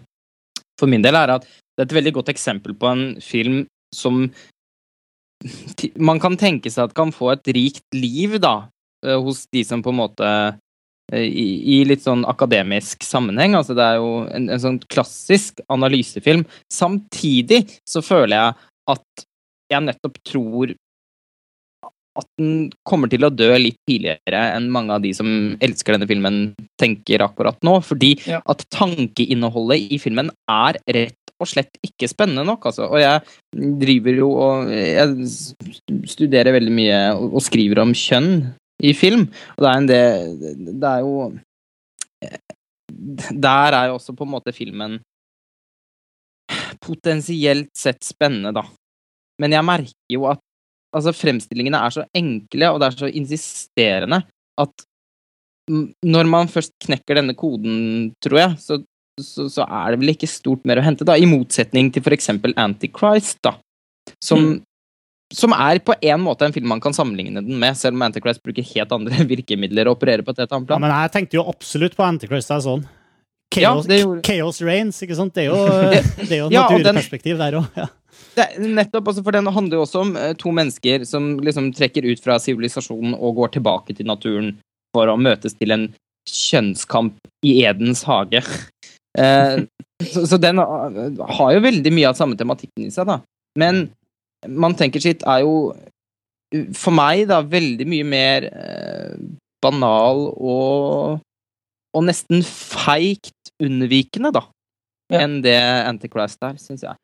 [0.79, 4.29] for min del, er at det er et veldig godt eksempel på en film som
[5.99, 8.69] man kan tenke seg at kan få et rikt liv, da,
[9.03, 10.29] eh, hos de som på en måte
[11.11, 13.59] eh, i, I litt sånn akademisk sammenheng.
[13.59, 16.47] Altså, det er jo en, en sånn klassisk analysefilm.
[16.71, 19.27] Samtidig så føler jeg at
[19.75, 20.71] jeg nettopp tror
[22.15, 25.27] at den kommer til å dø litt tidligere enn mange av de som
[25.63, 26.39] elsker denne filmen,
[26.81, 27.77] tenker akkurat nå.
[27.83, 28.41] Fordi Ja.
[28.47, 32.63] at tankeinnholdet i filmen er rett og slett ikke spennende nok.
[32.65, 32.87] Altså.
[32.87, 33.21] Og jeg
[33.79, 35.27] driver jo og Jeg
[36.07, 40.05] studerer veldig mye og skriver om kjønn i film, og det er en det
[40.81, 41.33] Det er jo
[43.31, 44.99] Der er jo også på en måte filmen
[46.83, 48.63] potensielt sett spennende, da.
[49.41, 50.39] Men jeg merker jo at
[50.95, 54.21] altså, fremstillingene er så enkle, og det er så insisterende,
[54.61, 54.85] at
[56.05, 58.77] når man først knekker denne koden, tror jeg, så,
[59.21, 61.15] så, så er det vel ikke stort mer å hente, da.
[61.17, 63.55] I motsetning til for eksempel Antichrist, da.
[64.21, 64.59] Som,
[65.33, 68.43] som er på en måte en film man kan sammenligne den med, selv om Antichrist
[68.45, 70.85] bruker helt andre virkemidler og opererer på et helt annet Ja, plan.
[70.85, 72.51] men jeg tenkte jo absolutt på Antichrist.
[72.53, 72.85] Det er sånn.
[73.55, 75.33] Chaos, ja, Chaos Reigns, ikke sant?
[75.33, 75.57] Det er jo,
[76.27, 77.67] det er jo Ja, naturperspektiv der òg.
[77.81, 77.89] Ja.
[78.35, 82.07] Det, nettopp, altså, for Den handler jo også om eh, to mennesker som liksom trekker
[82.07, 84.55] ut fra sivilisasjonen og går tilbake til naturen
[84.95, 85.87] for å møtes til en
[86.29, 87.17] kjønnskamp
[87.47, 88.43] i Edens hage.
[89.15, 89.61] Eh,
[90.03, 93.21] så, så den eh, har jo veldig mye av samme tematikken i seg, da.
[93.55, 93.85] Men
[94.51, 95.53] man tenker sitt er jo
[96.75, 99.13] for meg da veldig mye mer eh,
[99.63, 101.23] banal og
[101.95, 104.43] og nesten feigt unnvikende, da.
[105.07, 105.21] Ja.
[105.23, 105.55] Enn det
[105.87, 106.97] Antichrist er, syns jeg.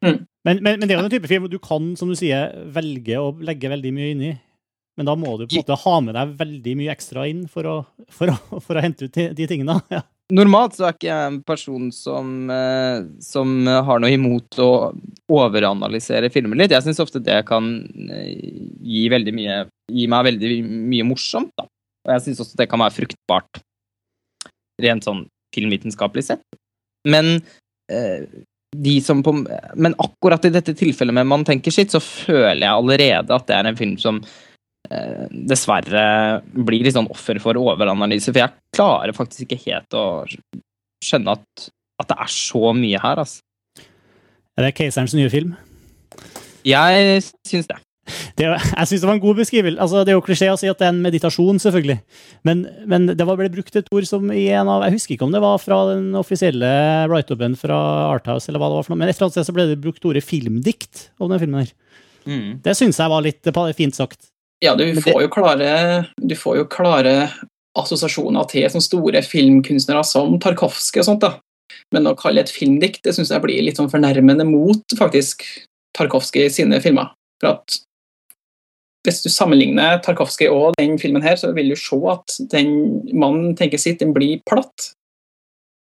[0.47, 3.19] Men, men, men det er jo en type film du kan, som du sier, velge
[3.21, 4.32] å legge veldig mye inni.
[4.99, 7.67] Men da må du på en måte ha med deg veldig mye ekstra inn for
[7.69, 7.75] å,
[8.12, 9.80] for å, for å hente ut de, de tingene.
[9.93, 10.06] Ja.
[10.32, 14.69] Normalt så er ikke jeg en person som, eh, som har noe imot å
[15.27, 16.71] overanalysere filmer litt.
[16.71, 17.67] Jeg syns ofte det kan
[18.06, 18.30] eh,
[18.80, 19.58] gi, mye,
[19.91, 21.51] gi meg veldig mye morsomt.
[21.60, 21.67] Da.
[22.08, 23.60] Og jeg syns også det kan være fruktbart,
[24.88, 26.47] rent sånn filmvitenskapelig sett.
[27.04, 27.41] Men
[27.91, 28.23] eh,
[28.76, 29.34] de som på,
[29.76, 33.58] Men akkurat i dette tilfellet med Man tenker sitt, så føler jeg allerede at det
[33.58, 34.22] er en film som
[34.90, 36.06] eh, dessverre
[36.54, 38.32] blir litt sånn offer for overanalyse.
[38.32, 40.06] For jeg klarer faktisk ikke helt å
[41.04, 41.70] skjønne at,
[42.02, 43.44] at det er så mye her, altså.
[44.60, 45.56] Er det keiserens nye film?
[46.68, 47.80] Jeg syns det.
[48.36, 49.80] Det, jeg synes det var en god beskrivelse.
[49.84, 52.00] Altså, det er jo klisjé å si at det er en meditasjon, selvfølgelig.
[52.48, 55.28] Men, men det var ble brukt et ord som i en av Jeg husker ikke
[55.28, 56.72] om det var fra den offisielle
[57.12, 57.78] write-upen fra
[58.10, 59.80] Arthouse, eller hva det var for noe, men et eller annet sted så ble det
[59.84, 61.72] brukt ordet filmdikt om den filmen her.
[62.26, 62.50] Mm.
[62.66, 64.32] Det syns jeg var litt eh, fint sagt.
[64.62, 65.72] Ja, du det- får jo klare,
[66.22, 67.16] du får jo klare
[67.78, 71.22] assosiasjoner til sånne store filmkunstnere som Tarkovskij og sånt.
[71.24, 71.38] da.
[71.94, 75.46] Men å kalle det et filmdikt det synes jeg blir litt sånn fornærmende mot faktisk
[75.98, 77.14] Tarkovskij sine filmer.
[77.42, 77.80] For at
[79.08, 82.74] hvis du sammenligner Tarkovskij og den filmen her, så vil du se at den
[83.14, 84.92] mannen tenker sitt, den blir platt.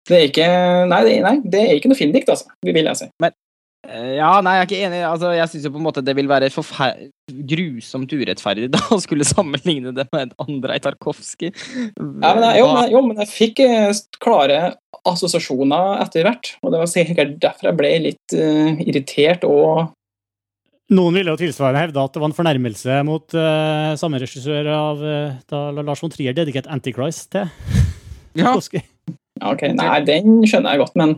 [0.09, 0.49] Det er ikke
[0.89, 3.09] Nei, det, nei, det er ikke noe filmdikt, altså, vil jeg si.
[3.21, 3.35] Men,
[3.81, 4.99] Ja, nei, jeg er ikke enig.
[5.07, 6.51] Altså, jeg syns jo på en måte det vil være
[7.49, 11.49] grusomt urettferdig da å skulle sammenligne det med Andrej Tarkovskij.
[11.97, 13.89] Ja, men jo, men, jo, men jeg fikk eh,
[14.21, 14.59] klare
[15.09, 16.53] assosiasjoner etter hvert.
[16.61, 19.89] Og det var sikkert derfor jeg ble litt uh, irritert og
[20.91, 25.03] Noen ville jo tilsvarende hevde at det var en fornærmelse mot uh, samme regissør av
[25.03, 27.47] uh, da Lars von Trier dedikert Antichrist til.
[28.39, 28.55] Ja.
[29.41, 31.15] Ok, Nei, den skjønner jeg godt, men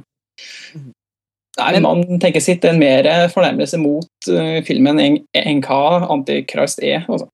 [1.59, 5.59] Nei, Men- man tenker sitt det er en mer fornærmelse mot uh, filmen enn en
[5.65, 7.03] hva Antichrist er.
[7.09, 7.27] Altså.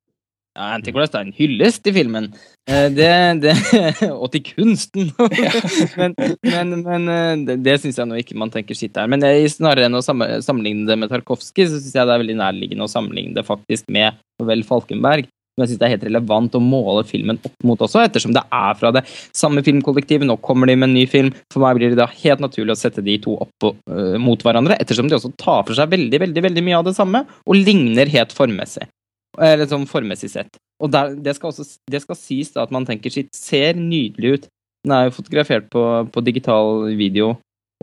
[0.58, 2.32] Ja, Antichrist er en hyllest i filmen.
[2.70, 3.10] Eh, Det,
[3.44, 3.54] det,
[4.22, 5.12] og til kunsten.
[6.00, 9.10] men men, men eh, det, det syns jeg nå ikke man tenker sitt der.
[9.12, 12.40] Men jeg, snarere enn å sammenligne det med Tarkovskij, så syns jeg det er veldig
[12.42, 15.30] nærliggende å sammenligne det faktisk med Vel Falkenberg.
[15.30, 18.44] som jeg synes det er helt relevant å måle filmen opp mot også, ettersom det
[18.50, 20.28] er fra det samme filmkollektivet.
[20.28, 21.34] Nå kommer de med en ny film.
[21.54, 24.82] For meg blir det da helt naturlig å sette de to opp øh, mot hverandre,
[24.82, 28.12] ettersom de også tar for seg veldig veldig, veldig mye av det samme, og ligner
[28.12, 28.90] helt formmessig.
[29.38, 30.58] Eller sånn formmessig sett.
[30.80, 34.32] Og der, det, skal også, det skal sies da at man tenker sitt ser nydelig
[34.34, 34.48] ut.
[34.88, 37.34] Den er jo fotografert på, på digital video,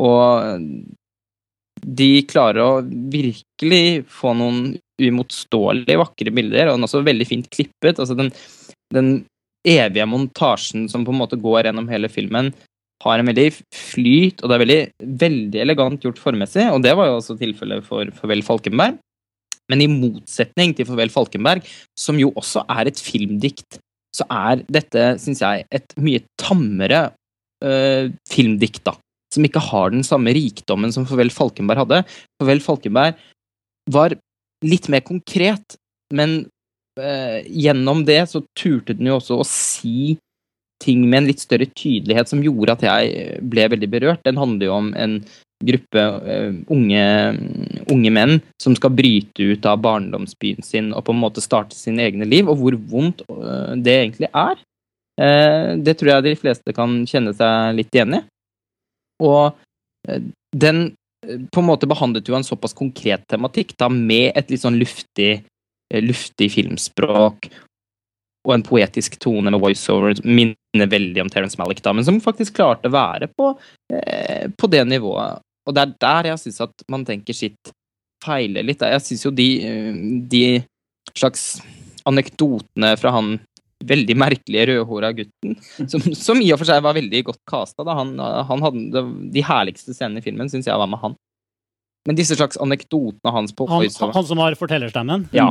[0.00, 0.62] og
[1.84, 4.60] de klarer å virkelig få noen
[4.96, 8.00] uimotståelig vakre bilder, og den er også veldig fint klippet.
[8.00, 8.32] altså den,
[8.94, 9.10] den
[9.66, 12.52] evige montasjen som på en måte går gjennom hele filmen,
[13.04, 14.80] har en veldig flyt, og det er veldig,
[15.20, 18.96] veldig elegant gjort formmessig, og det var jo også tilfellet for Farvel Falkenberg.
[19.72, 21.66] Men i motsetning til Farvel Falkenberg,
[21.98, 23.80] som jo også er et filmdikt,
[24.16, 27.08] så er dette, syns jeg, et mye tammere
[27.64, 28.96] øh, filmdikt, da.
[29.34, 32.04] Som ikke har den samme rikdommen som Farvel Falkenberg hadde.
[32.40, 33.18] Farvel Falkenberg
[33.92, 34.14] var
[34.64, 35.76] litt mer konkret,
[36.14, 36.38] men
[37.00, 40.16] øh, gjennom det så turte den jo også å si
[40.82, 44.24] ting med en litt større tydelighet som gjorde at jeg ble veldig berørt.
[44.26, 45.20] Den handler jo om en
[45.64, 47.04] gruppe uh, unge,
[47.92, 52.04] unge, menn som skal bryte ut av barndomsbyen sin og på en måte starte sine
[52.04, 54.60] egne liv, og hvor vondt uh, det egentlig er.
[55.16, 58.22] Uh, det tror jeg de fleste kan kjenne seg litt igjen i.
[59.24, 59.56] Og
[60.52, 60.90] den
[61.26, 65.40] på en måte behandlet jo en såpass konkret tematikk, da med et litt sånn luftig,
[66.04, 67.48] luftig filmspråk
[68.46, 72.56] og en poetisk tone med voiceover minner veldig om Terence Malick, da, men som faktisk
[72.58, 73.52] klarte å være på,
[73.92, 75.42] eh, på det nivået.
[75.66, 77.72] Og det er der jeg syns at man tenker sitt
[78.24, 78.82] feiler litt.
[78.82, 79.48] Jeg syns jo de,
[80.30, 80.44] de
[81.16, 81.56] slags
[82.06, 83.36] anekdotene fra han
[83.86, 85.56] veldig merkelige rødhåra gutten,
[85.90, 87.84] som, som, i og for seg var veldig godt casta.
[87.84, 89.02] Han, han hadde,
[89.34, 91.16] de herligste scenene i filmen syns jeg var med han.
[92.06, 95.26] Men disse slags anekdotene hans på Han, han som har fortellerstemmen?
[95.34, 95.50] Ja.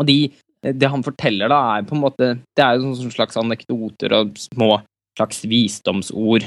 [0.00, 0.30] Og de,
[0.64, 4.38] det han forteller, da, er på en måte Det er jo sånne slags anekdoter og
[4.40, 4.78] små
[5.18, 6.46] slags visdomsord.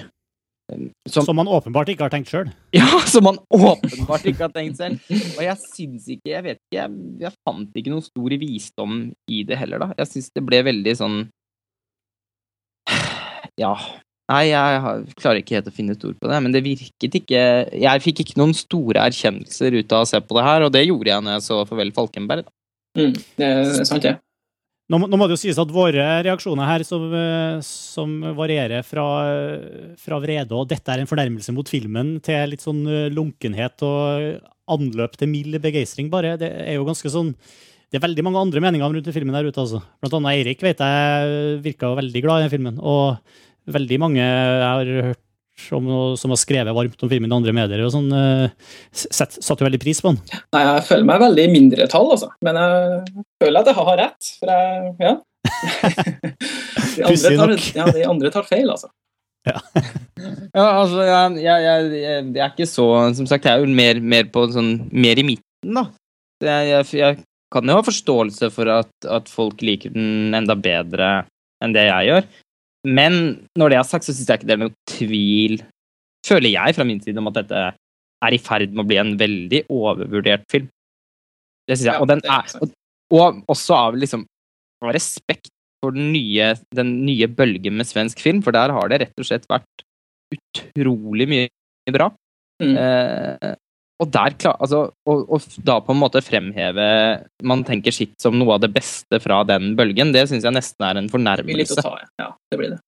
[1.10, 2.52] Som, som man åpenbart ikke har tenkt sjøl?
[2.78, 5.02] Ja, som man åpenbart ikke har tenkt selv.
[5.10, 9.42] Og jeg syns ikke Jeg vet ikke, jeg, jeg, fant ikke noe stor visdom i
[9.48, 9.92] det heller, da.
[10.00, 11.20] Jeg syns det ble veldig sånn
[13.62, 13.76] Ja.
[14.32, 17.42] Nei, jeg klarer ikke helt å finne et ord på det, men det virket ikke
[17.76, 20.86] Jeg fikk ikke noen store erkjennelser ut av å se på det her, og det
[20.86, 22.48] gjorde jeg når jeg så Farvel Falkenberg.
[22.48, 22.56] da.
[23.00, 24.16] Mm, det er sant, det.
[24.92, 27.06] Nå, nå, må det jo sies at våre reaksjoner her, som,
[27.64, 29.06] som varierer fra,
[29.96, 32.82] fra, vrede og 'dette er en fornærmelse mot filmen' til litt sånn
[33.16, 37.34] lunkenhet og anløp til mild begeistring, bare, det er jo ganske sånn
[37.92, 39.82] Det er veldig mange andre meninger rundt filmen der ute, altså.
[40.00, 42.78] Blant annet Eirik vet jeg virka veldig glad i den filmen.
[42.80, 43.18] Og
[43.68, 45.21] veldig mange jeg har hørt
[45.70, 48.10] som, som, har skrevet varmt om filmen i andre medier, og sånn,
[48.92, 50.22] satte jo veldig pris på den.
[50.56, 52.32] Nei, Jeg føler meg veldig i mindretall, altså.
[52.46, 54.32] Men jeg føler at jeg har rett.
[54.42, 55.14] For jeg, ja.
[56.98, 58.92] de, andre tar, ja, de andre tar feil, altså.
[59.48, 59.58] Ja.
[60.58, 62.86] ja, altså, jeg, jeg, jeg, jeg, er ikke så
[63.18, 65.88] Som sagt, jeg er jo mer, mer på sånn Mer i midten, da.
[66.46, 67.16] Jeg,
[67.52, 71.26] kan jo ha forståelse for at, at folk liker den enda bedre
[71.62, 72.30] enn det jeg gjør.
[72.88, 73.16] Men
[73.60, 75.62] når det er sagt, så syns jeg ikke det er noe tvil,
[76.26, 77.64] føler jeg fra min side, om at dette
[78.22, 80.70] er i ferd med å bli en veldig overvurdert film.
[81.70, 82.02] Det syns jeg.
[82.02, 82.74] og, den er, og,
[83.14, 84.26] og også av liksom
[84.82, 89.02] av respekt for den nye, den nye bølgen med svensk film, for der har det
[89.04, 89.86] rett og slett vært
[90.34, 92.12] utrolig mye bra.
[92.62, 92.76] Mm.
[92.78, 93.54] Eh,
[94.02, 96.86] og der klar, altså, og, og, da på en måte fremheve
[97.46, 100.88] Man tenker sitt som noe av det beste fra den bølgen, det syns jeg nesten
[100.88, 101.78] er en fornærmelse.
[101.86, 102.80] Ta, ja, det blir det.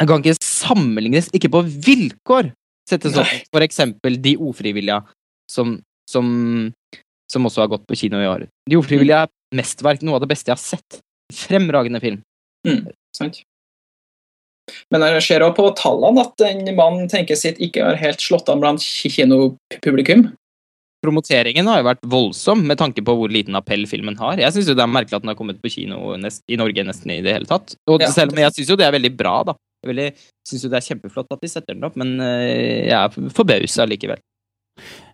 [0.00, 2.50] Jeg kan ikke sammenlignes, ikke på vilkår,
[2.88, 5.00] settes opp for eksempel De ofrivillige,
[5.50, 5.76] som,
[6.08, 6.26] som,
[7.30, 8.46] som, også har gått på kino i år.
[8.70, 11.00] De ofrivillige er mesterverk, noe av det beste jeg har sett.
[11.34, 12.22] Fremragende film.
[12.66, 13.42] Mm, sant.
[14.92, 18.50] Men jeg ser også på tallene at den mannen tenker sitt ikke har helt slått
[18.52, 20.28] an blant kinopublikum.
[21.00, 24.40] Promoteringen har jo vært voldsom med tanke på hvor liten appell filmen har.
[24.42, 27.14] Jeg syns det er merkelig at den har kommet på kino nest, i Norge nesten
[27.14, 27.72] i det hele tatt.
[27.88, 28.10] Og ja.
[28.12, 29.56] selv om jeg syns jo det er veldig bra, da.
[29.88, 30.12] Jeg
[30.44, 34.20] syns jo det er kjempeflott at de setter den opp, men jeg er forbausa likevel.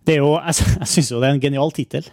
[0.07, 2.07] Det er jo, jeg, jeg syns jo det er en genial tittel.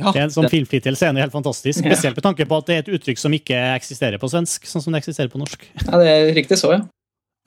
[0.00, 1.82] Ja, det er en sånn filmtittel så er den helt fantastisk.
[1.82, 4.84] Spesielt med tanke på at det er et uttrykk som ikke eksisterer på svensk, sånn
[4.84, 5.66] som det eksisterer på norsk.
[5.90, 6.82] Ja, det er riktig så, ja.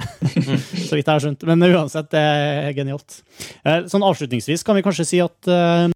[0.87, 1.45] så vidt jeg har skjønt.
[1.47, 3.21] Men uansett, det er genialt.
[3.89, 5.87] Sånn avslutningsvis kan vi kanskje si at uh,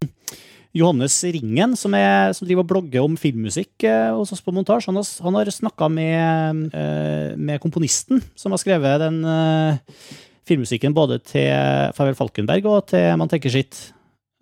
[0.76, 4.90] Johannes Ringen, som, er, som, driver og blogger om filmmusikk uh, hos oss på montasje,
[4.90, 9.20] han har, han har snakka med, uh, med, komponisten som har skrevet den
[10.48, 11.48] filmmusikken både til
[11.96, 13.74] Farvel Falkenberg og til Man tenker sitt.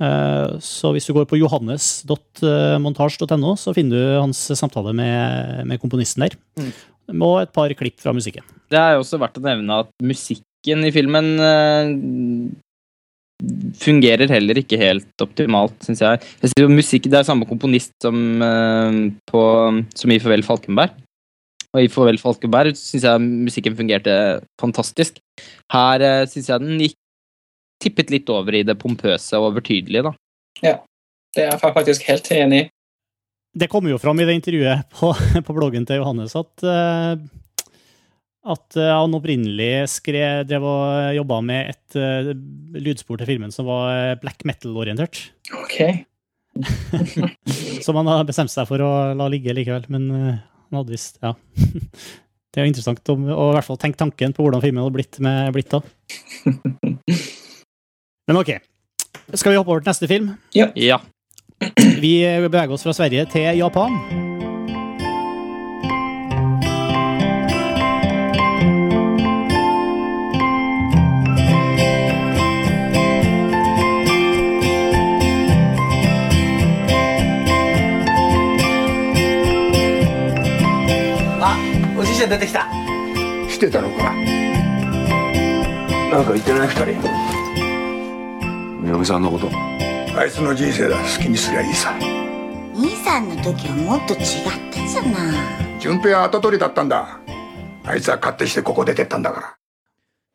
[0.03, 5.21] Eh, Så hvis du går på johannes.montasj.no, så finner du hans samtale med,
[5.67, 6.33] med komponisten der.
[6.61, 6.73] Mm.
[7.23, 8.43] Og et par klipp fra musikken.
[8.71, 11.87] Det er også verdt å nevne at musikken i filmen eh,
[13.79, 16.19] fungerer heller ikke helt optimalt, syns jeg.
[16.43, 18.93] jeg synes jo musikk, det er samme komponist som, eh,
[19.31, 19.41] på,
[19.95, 20.91] som i Farvel Falkenberg.
[21.77, 24.15] Og i Farvel Falkenberg syns jeg musikken fungerte
[24.61, 25.21] fantastisk.
[25.73, 26.97] Her uh, syns jeg den gikk
[27.83, 30.15] tippet litt over i det pompøse og overtydelige, da.
[30.65, 30.79] Ja,
[31.37, 32.69] Det er jeg faktisk helt enig i.
[33.57, 35.13] Det kommer jo fram i det intervjuet på,
[35.47, 37.21] på bloggen til Johannes at, eh,
[38.53, 42.33] at eh, han opprinnelig skrev, drev og jobba med et eh,
[42.81, 45.27] lydspor til filmen som var eh, black metal-orientert.
[45.61, 45.79] Ok.
[47.85, 49.85] Som han har bestemt seg for å la ligge likevel.
[49.93, 50.39] Men eh,
[50.71, 51.35] han hadde visst Ja.
[52.57, 54.97] Det er jo interessant å å i hvert fall tenke tanken på hvordan filmen hadde
[54.97, 55.83] blitt, med, blitt da.
[58.31, 58.55] Men ok.
[59.35, 60.31] Skal vi hoppe over til neste film?
[60.57, 61.03] Ja.
[62.01, 62.15] Vi
[62.49, 64.26] beveger oss fra Sverige til Japan.
[82.26, 82.62] おじいちゃん出てきた
[83.48, 84.12] してたのか
[86.12, 89.48] なんか言ってない二人嫁さんのこと
[90.18, 91.94] あいつの人生だ好きにすりゃいいさ
[92.74, 94.20] 兄さんの時はもっと違っ
[94.74, 97.20] たじゃない順平は後取りだったんだ
[97.84, 99.56] あいつは勝手してここ出てったんだから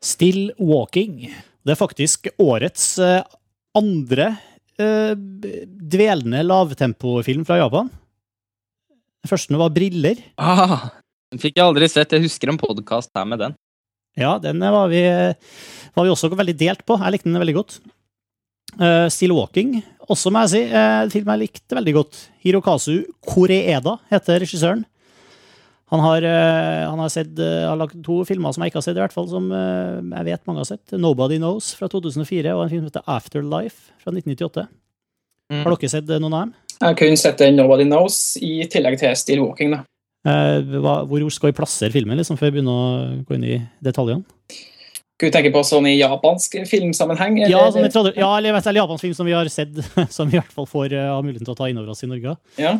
[0.04, 1.30] Still Walking.
[1.64, 3.24] Det er faktisk årets eh,
[3.74, 4.36] andre
[4.78, 7.90] eh, dvelende lavtempofilm fra Japan.
[9.24, 10.16] Den første var Briller.
[10.36, 10.90] Ah,
[11.31, 12.13] den fikk jeg aldri sett.
[12.13, 13.57] Jeg husker en podkast her med den.
[14.19, 15.01] Ja, den var vi,
[15.95, 16.99] var vi også veldig delt på.
[16.99, 17.79] Jeg likte den veldig godt.
[18.79, 22.19] Uh, Still Walking, også må jeg si, uh, film jeg likte veldig godt.
[22.43, 24.85] Hirokazu Koreeda heter regissøren.
[25.91, 28.85] Han har, uh, han har, sett, uh, har lagd to filmer som jeg ikke har
[28.85, 30.95] sett, i hvert fall, som uh, jeg vet mange har sett.
[30.95, 34.67] 'Nobody Knows' fra 2004 og en film som heter 'Afterlife' fra 1998.
[35.51, 35.63] Mm.
[35.65, 36.53] Har dere sett eh, noen av dem?
[36.77, 39.75] Jeg har kun sett Nobody Knows i tillegg til Still Walking.
[39.75, 39.83] da.
[40.27, 40.75] Eh,
[41.09, 44.25] hvor skal vi plassere filmen, liksom, før vi begynner å gå inn i detaljene?
[44.51, 47.39] Skal vi tenke på sånn i japansk filmsammenheng?
[47.45, 49.73] Ja, sånn i ja, eller, eller japansk film som vi har sett,
[50.15, 52.09] som vi i hvert fall får uh, muligheten til å ta inn over oss i
[52.09, 52.35] Norge.
[52.61, 52.75] Ja.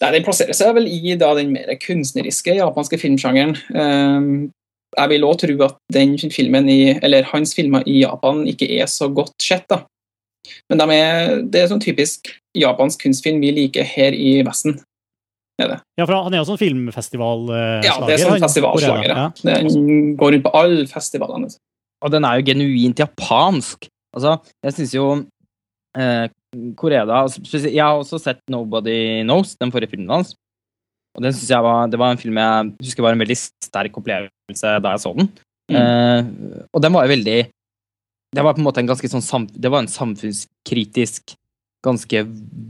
[0.00, 3.56] Nei, Den plasserer seg vel i da, den mer kunstneriske japanske filmsjangeren.
[3.76, 4.50] Um,
[4.96, 8.88] jeg vil òg tro at den filmen i, eller hans filmer i Japan ikke er
[8.90, 9.68] så godt sett.
[9.70, 9.84] da.
[10.72, 14.80] Men de er, det er sånn typisk japansk kunstfilm vi liker her i Vesten.
[15.60, 15.78] Er det.
[15.98, 17.84] Ja, for Han er jo sånn filmfestivalslager.
[17.84, 19.10] Ja, det er sånn festivalslager.
[19.12, 19.26] Ja.
[19.44, 21.50] Den går rundt på alle festivalene.
[22.00, 23.88] Og den er jo genuint japansk.
[24.16, 25.06] Altså, jeg syns jo
[25.98, 26.26] eh,
[26.80, 30.34] Koreda altså, Jeg har også sett 'Nobody Knows', den forrige filmen hans.
[31.14, 33.96] Og den synes jeg var, Det var en film jeg husker var en veldig sterk
[33.98, 35.30] opplevelse da jeg så den.
[35.70, 36.24] Eh,
[36.74, 37.38] og den var jo veldig
[38.34, 41.34] Det var på en måte en ganske sånn sam, Det var en samfunnskritisk,
[41.84, 42.24] ganske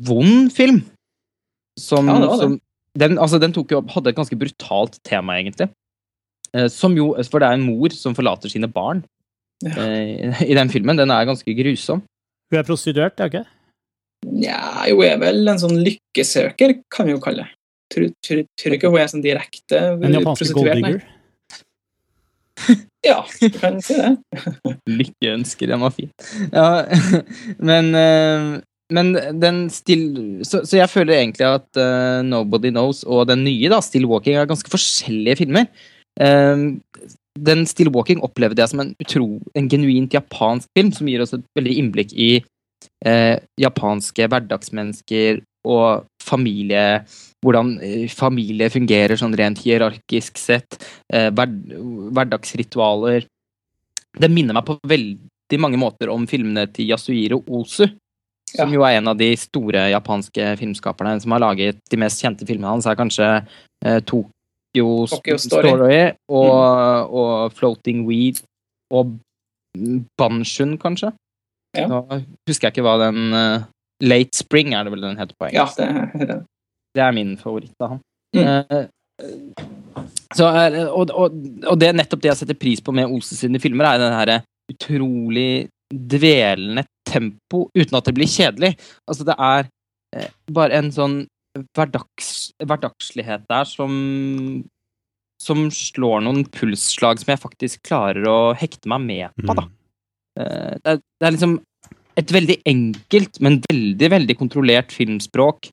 [0.04, 0.82] vond film.
[1.78, 2.42] Som, Ja, det var det.
[2.42, 2.60] som
[2.98, 5.70] den, altså, den tok jo Hadde et ganske brutalt tema, egentlig.
[6.54, 9.04] Eh, som jo For det er en mor som forlater sine barn
[9.62, 9.76] Ja.
[9.76, 10.96] eh, i den filmen.
[10.96, 12.02] Den er ganske grusom.
[12.50, 13.46] Hun er prostituert, er hun ikke?
[14.26, 17.54] Nja, hun er vel en sånn lykkesøker, kan vi jo kalle det.
[17.90, 21.02] Tror, tror, tror ikke hun er sånn direkte En japansk golddigger.
[23.00, 24.10] Ja, du kan si det.
[25.00, 26.10] Lykkeønsker, den var fin.
[26.52, 26.84] Ja,
[27.70, 28.48] men eh,
[28.94, 30.04] men den still
[30.46, 34.36] så, så jeg føler egentlig at uh, Nobody Knows og den nye, da, Still Walking,
[34.36, 35.68] er ganske forskjellige filmer.
[36.20, 36.80] Um,
[37.38, 41.34] den Still Walking opplevde jeg som en utro, en genuint japansk film, som gir oss
[41.36, 42.32] et veldig innblikk i
[43.06, 47.02] uh, japanske hverdagsmennesker og familie
[47.40, 50.76] Hvordan eh, familie fungerer sånn rent hierarkisk sett.
[51.08, 51.48] Uh, hver,
[52.12, 53.24] hverdagsritualer.
[54.20, 57.86] Det minner meg på veldig mange måter om filmene til Yasuhiro Ozu.
[58.50, 58.74] Som Ja.
[58.74, 62.72] jo er en av de store japanske filmskaperne som har laget de mest kjente filmene
[62.72, 63.26] hans, er kanskje
[63.84, 65.98] eh, Tokyo, Tokyo Story, Story.
[66.28, 68.40] og, og Floating Weed
[68.92, 69.16] og
[70.18, 71.12] Banshun, kanskje.
[71.78, 71.86] Ja.
[71.86, 72.00] Nå
[72.48, 73.62] husker jeg ikke hva den uh,
[74.02, 75.76] Late Spring er det vel den heter på Ja, engelsk.
[75.78, 76.38] det er det.
[76.98, 78.00] Det er min favoritt av han.
[78.34, 78.48] Mm.
[78.66, 78.86] Uh,
[80.34, 81.36] så, er- og, og,
[81.70, 84.16] og det er nettopp det jeg setter pris på med Ose sine filmer, er den
[84.18, 84.32] her
[84.72, 88.74] utrolig dvelende tempo uten at det blir kjedelig.
[89.10, 89.68] Altså, det er
[90.16, 91.16] eh, bare en sånn
[91.74, 93.96] hverdags, hverdagslighet der som
[95.40, 99.64] som slår noen pulsslag som jeg faktisk klarer å hekte meg med på, da.
[99.64, 99.76] Mm.
[100.42, 101.54] Eh, Det er, det er liksom
[102.20, 105.70] et veldig enkelt, men veldig, veldig kontrollert filmspråk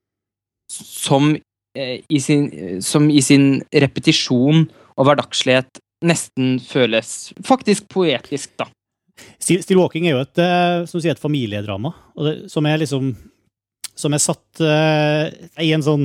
[0.72, 1.36] som,
[1.76, 2.48] eh, i, sin,
[2.82, 8.70] som i sin repetisjon og hverdagslighet nesten føles faktisk poetisk, da.
[9.40, 11.94] Still, Still Walking er jo et, eh, som sier, et familiedrama,
[12.26, 13.16] det, som er liksom
[13.98, 15.26] Som er satt uh,
[15.58, 16.04] i en sånn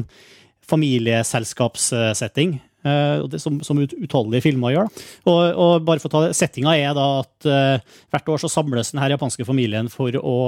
[0.64, 2.54] familieselskapssetting.
[2.82, 4.88] Uh, som, som utallige filmer gjør.
[5.28, 8.50] Og, og bare for å ta det, Settinga er da at uh, hvert år så
[8.50, 10.38] samles den her japanske familien for å,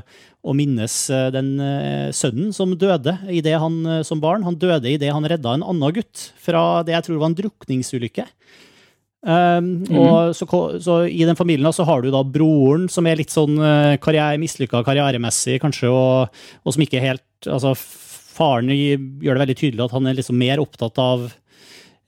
[0.00, 0.94] å minnes
[1.34, 4.46] den uh, sønnen som døde i det han, som barn.
[4.46, 8.30] Han døde idet han redda en annen gutt fra det jeg tror var en drukningsulykke.
[9.24, 10.44] Um, og så,
[10.84, 14.36] så I den familien så har du da broren, som er litt sånn uh, karriere,
[14.42, 17.74] mislykka karrieremessig, kanskje, og, og som ikke helt altså
[18.34, 21.28] Faren gjør det veldig tydelig at han er liksom mer opptatt av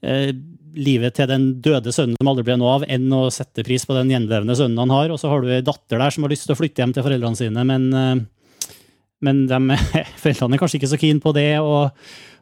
[0.02, 0.32] eh,
[0.74, 3.94] livet til den døde sønnen som aldri ble noe av, enn å sette pris på
[3.94, 5.14] den gjenlevende sønnen han har.
[5.14, 7.06] Og så har du ei datter der som har lyst til å flytte hjem til
[7.06, 8.74] foreldrene sine, men, eh,
[9.22, 9.78] men de,
[10.24, 11.48] foreldrene er kanskje ikke så keen på det.
[11.62, 11.94] Og,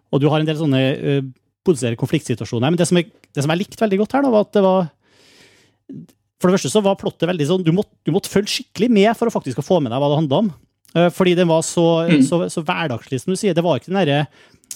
[0.09, 0.81] og du har en del sånne
[1.65, 2.71] potensielle konfliktsituasjoner.
[2.73, 4.63] Men det som, jeg, det som jeg likte veldig godt her, da, var at det
[4.65, 4.91] var
[6.41, 9.11] For det første så var plottet veldig sånn Du måtte, du måtte følge skikkelig med
[9.19, 10.53] for å faktisk få med deg hva det handla om.
[10.95, 11.87] Eh, Fordi den var så,
[12.29, 13.57] så, så hverdagslig, som du sier.
[13.57, 14.21] Det var ikke den derre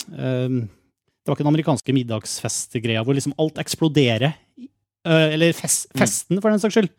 [0.09, 4.33] um, Det var ikke den amerikanske middagsfestgreia hvor liksom alt eksploderer.
[4.59, 6.91] Eh, Eller fest, festen, for den saks skyld.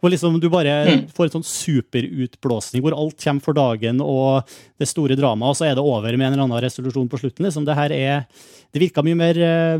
[0.00, 0.74] Hvor liksom du bare
[1.16, 4.44] får en sånn superutblåsning hvor alt kommer for dagen, og
[4.80, 7.48] det store dramaet, og så er det over med en eller annen resolusjon på slutten.
[7.48, 7.64] Liksom.
[7.66, 8.28] Det her er
[8.74, 9.78] Det virka mye mer eh,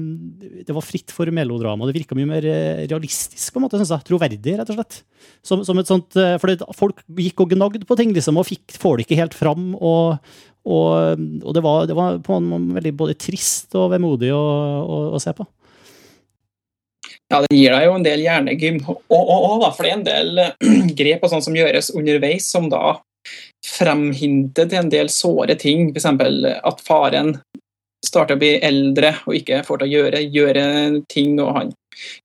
[0.65, 1.85] Det var fritt for melodrama.
[1.85, 4.07] Det virka mye mer eh, realistisk, på en måte, synes jeg.
[4.09, 5.01] Troverdig, rett og slett.
[5.45, 8.79] Som, som et sånt, eh, for folk gikk og gnagde på ting, liksom, og fikk,
[8.81, 9.75] får det ikke helt fram.
[9.77, 10.23] og
[10.67, 14.43] og, og det, var, det var på en måte veldig både trist og vemodig å,
[14.83, 15.47] å, å se på.
[17.33, 18.79] Ja, det gir deg jo en del hjernegym.
[18.87, 22.99] Og, for det er en del eh, grep og sånn som gjøres underveis, som da
[23.67, 25.91] fremhinter til en del såre ting.
[25.91, 26.07] F.eks.
[26.07, 27.35] at faren
[28.07, 30.67] starter å bli eldre og ikke får til å gjøre, gjøre
[31.11, 31.73] ting, og han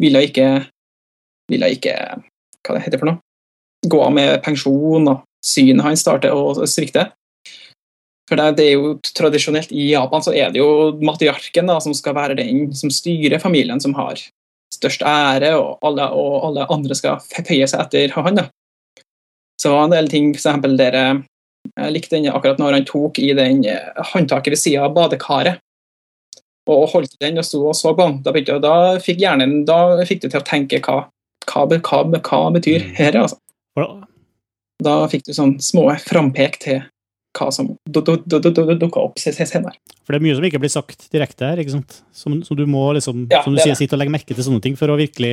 [0.01, 0.49] ville ikke,
[1.51, 1.95] ville ikke
[2.61, 3.21] Hva det heter for noe?
[3.89, 7.07] Gå av med pensjon, og synet hans starter å svikte.
[8.29, 11.95] For det, det er jo Tradisjonelt i Japan så er det jo matriarken da, som
[11.97, 14.21] skal være den som styrer familien, som har
[14.71, 18.39] størst ære, og alle, og alle andre skal føye seg etter han.
[18.39, 18.47] da.
[19.61, 21.03] Så det var en del ting, for eksempel dere
[21.77, 25.59] Jeg likte den akkurat når han tok i den eh, håndtaket ved sida av badekaret.
[26.71, 28.17] Og holdt den og sto og så på den.
[28.25, 31.03] Da, da fikk hjernen da fikk du til å tenke hva,
[31.45, 33.37] hva, hva, hva betyr her, altså.
[34.81, 36.81] Da fikk du sånn små frampek til
[37.37, 39.77] hva som dukker opp se- se- senere.
[40.03, 42.01] for det er mye som ikke blir sagt direkte her, ikke sant?
[42.11, 44.43] Som, som du må liksom, Ja, som du er sier, sitte og legge merke til
[44.43, 45.31] sånne ting for å virkelig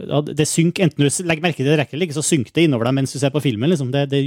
[0.00, 2.64] ja, Det synker, enten du legger merke til det direkte eller ikke, så synker det
[2.66, 3.70] innover deg mens du ser på filmen.
[3.70, 3.92] liksom.
[3.94, 4.22] Det, det,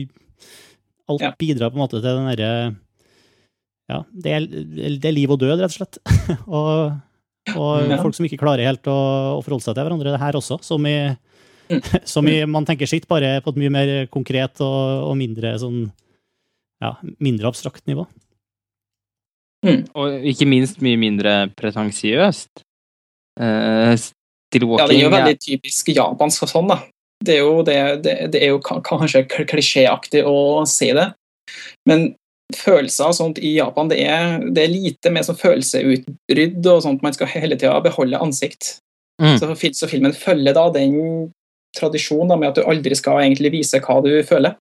[1.11, 1.33] alt Ja.
[1.37, 2.51] bidrar på en måte til den derre
[3.91, 4.45] Ja, det er,
[4.95, 5.99] det er liv og død, rett og slett.
[6.47, 7.01] og
[7.53, 8.93] og folk som ikke klarer helt å,
[9.35, 10.61] å forholde seg til hverandre, det her også.
[10.63, 10.95] Som i,
[11.71, 11.79] Mm.
[12.13, 15.85] som i man tenker sitt, bare på et mye mer konkret og, og mindre sånn
[16.83, 16.91] ja,
[17.23, 18.05] mindre abstrakt nivå.
[19.95, 22.65] Og ikke minst mye mindre pretensiøst.
[23.39, 23.95] Uh,
[24.53, 26.83] Walking, Ja, det er jo veldig typisk japansk og sånn, da.
[27.23, 31.07] Det er jo, det, det, det er jo kanskje klisjéaktig å si det,
[31.89, 32.11] men
[32.53, 37.01] følelser og sånt i Japan, det er, det er lite med sånn følelsesutbrudd og sånt.
[37.05, 38.75] Man skal hele tida beholde ansikt.
[39.21, 39.37] Mm.
[39.39, 41.31] Så, så filmen følger da den
[41.77, 44.57] tradisjonen da, med at du aldri skal egentlig vise hva du føler.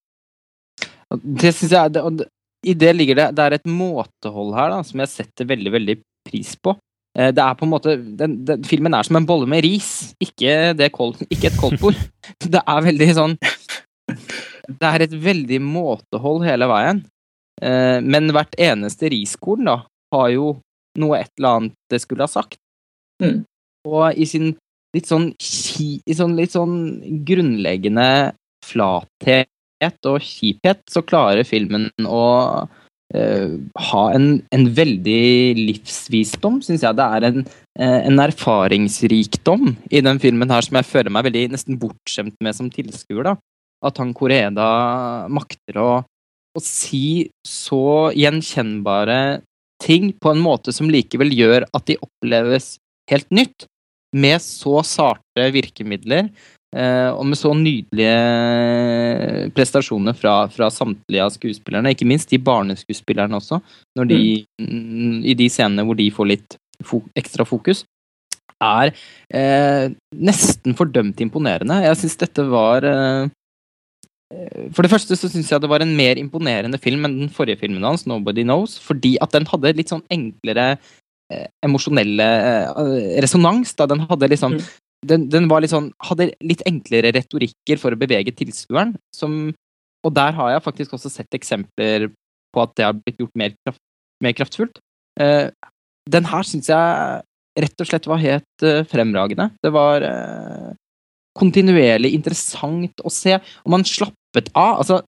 [1.20, 2.22] Det syns jeg, det, og
[2.66, 5.96] I det ligger det Det er et måtehold her da, som jeg setter veldig, veldig
[6.28, 6.76] pris på.
[7.18, 10.14] Eh, Det er på en måte den, den, Filmen er som en bolle med ris,
[10.22, 11.98] ikke, det kold, ikke et koldtbord.
[12.54, 13.38] Det er veldig sånn
[14.68, 17.04] Det er et veldig måtehold hele veien.
[17.62, 19.80] Eh, Men hvert eneste riskorn da,
[20.14, 20.56] har jo
[21.00, 22.58] noe et eller annet det skulle ha sagt.
[23.22, 23.42] Mm.
[23.88, 24.52] Og i sin
[24.92, 26.76] litt sånn, i sånn, litt sånn
[27.26, 28.34] grunnleggende
[28.66, 29.48] flathet
[30.08, 32.24] og kjiphet, så klarer filmen å
[33.14, 33.54] eh,
[33.90, 36.98] ha en, en veldig livsvisdom, syns jeg.
[36.98, 37.46] Det er en,
[37.78, 42.58] eh, en erfaringsrikdom i den filmen her som jeg føler meg veldig nesten bortskjemt med
[42.58, 43.34] som tilskuer.
[43.82, 44.70] At han Koreda
[45.32, 45.90] makter å,
[46.54, 49.42] å si så gjenkjennbare
[49.82, 52.76] ting på en måte som likevel gjør at de oppleves
[53.10, 53.66] helt nytt,
[54.12, 56.28] med så sarte virkemidler.
[56.72, 58.12] Eh, og med så nydelige
[59.52, 63.58] prestasjoner fra, fra samtlige av skuespillerne, ikke minst de barneskuespillerne også,
[63.98, 64.20] når de,
[64.62, 66.56] mm, i de scenene hvor de får litt
[66.88, 67.84] fo ekstra fokus,
[68.62, 68.92] er
[69.34, 71.82] eh, nesten fordømt imponerende.
[71.84, 73.30] Jeg syns dette var eh,
[74.72, 77.60] For det første så syns jeg det var en mer imponerende film enn den forrige
[77.60, 80.78] filmen hans, 'Nobody Knows', fordi at den hadde litt sånn enklere
[81.28, 83.74] eh, emosjonelle eh, resonans.
[83.76, 84.64] da Den hadde liksom Mm.
[85.06, 88.94] Den, den var litt sånn Hadde litt enklere retorikker for å bevege tilskueren.
[89.14, 89.52] Som,
[90.06, 92.08] og der har jeg faktisk også sett eksempler
[92.52, 93.82] på at det har blitt gjort mer, kraft,
[94.22, 94.80] mer kraftfullt.
[95.20, 95.48] Eh,
[96.12, 97.22] den her syns jeg
[97.62, 99.50] rett og slett var helt eh, fremragende.
[99.64, 100.72] Det var eh,
[101.38, 104.82] kontinuerlig interessant å se, og man slappet av.
[104.82, 105.00] Altså,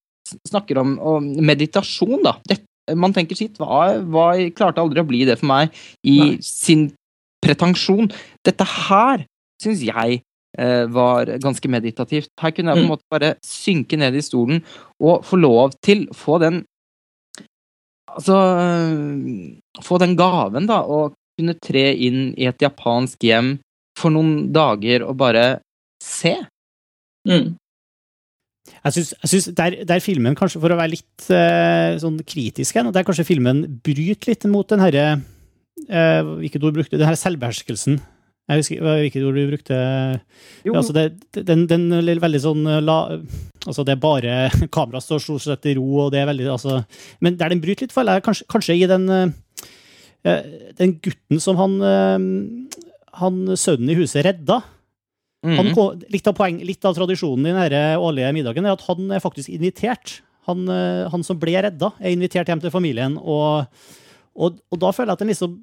[0.49, 2.39] snakker om, om meditasjon, da.
[2.49, 2.63] Det,
[2.97, 6.33] man tenker sitt, hva, hva klarte aldri å bli det for meg i Nei.
[6.45, 6.89] sin
[7.45, 8.09] pretensjon.
[8.45, 9.27] Dette her
[9.65, 10.21] syns jeg
[10.59, 12.31] eh, var ganske meditativt.
[12.41, 12.93] Her kunne jeg på en Mm.
[12.95, 14.63] måte bare synke ned i stolen
[15.03, 16.63] og få lov til å få den
[18.15, 18.37] Altså
[19.83, 23.57] Få den gaven, da, å kunne tre inn i et japansk hjem
[23.99, 25.45] for noen dager og bare
[26.03, 26.37] se.
[27.27, 27.57] Mm.
[28.85, 32.77] Jeg syns, jeg syns der, der filmen, kanskje for å være litt eh, sånn kritisk
[32.77, 35.05] igjen, der kanskje filmen bryter litt mot den herre
[35.89, 37.01] eh, Hvilket ord brukte du?
[37.03, 37.99] Den her selvbeherskelsen.
[38.45, 39.77] Jeg husker hvilket ord du brukte.
[40.67, 40.75] Jo.
[40.77, 41.05] Altså det,
[41.49, 42.99] den, den er veldig sånn eh, la,
[43.65, 44.35] Altså, det er bare
[44.75, 46.83] Kameraet står stort sett i ro, og det er veldig altså,
[47.25, 49.33] Men der den bryter litt, føler jeg kanskje, kanskje i den eh,
[50.29, 51.79] eh, Den gutten som han
[53.25, 54.61] Han sønnen i huset redda.
[55.45, 56.05] Han, Mhm.
[56.13, 59.51] litt, av poeng, litt av tradisjonen i denne årlige middagen er at han er faktisk
[59.53, 60.19] invitert.
[60.49, 60.65] Han,
[61.13, 63.69] han som ble redda, er invitert hjem til familien, og,
[64.35, 65.59] og, og da føler jeg at den liksom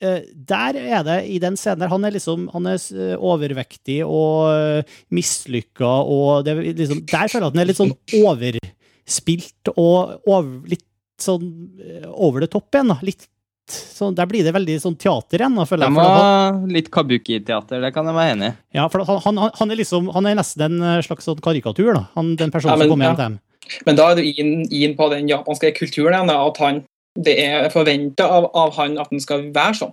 [0.00, 4.84] Der er det, i den scenen der, han er liksom han er eh, overvektig og
[5.14, 10.26] mislykka, og det, er liksom, der føler jeg at han er litt sånn overspilt og
[10.28, 10.84] over, litt
[11.22, 11.46] sånn
[11.80, 12.90] eh, over the top igjen.
[12.92, 13.28] da, litt
[13.64, 15.54] så Der blir det veldig sånn teater igjen.
[15.56, 15.94] da, føler jeg.
[15.96, 18.56] Det var litt kabuki-teater, det kan jeg være enig i.
[18.76, 21.94] ja, for han, han, han er liksom, han er nesten en eh, slags sånn karikatur,
[21.96, 22.02] da.
[22.18, 23.40] Han, den personen Ja, men- som kommer hjem til dem.
[23.88, 26.82] Men da er du inn, inn på den japanske kulturen igjen, at han,
[27.16, 29.92] det er forventa av, av han at han skal være sånn.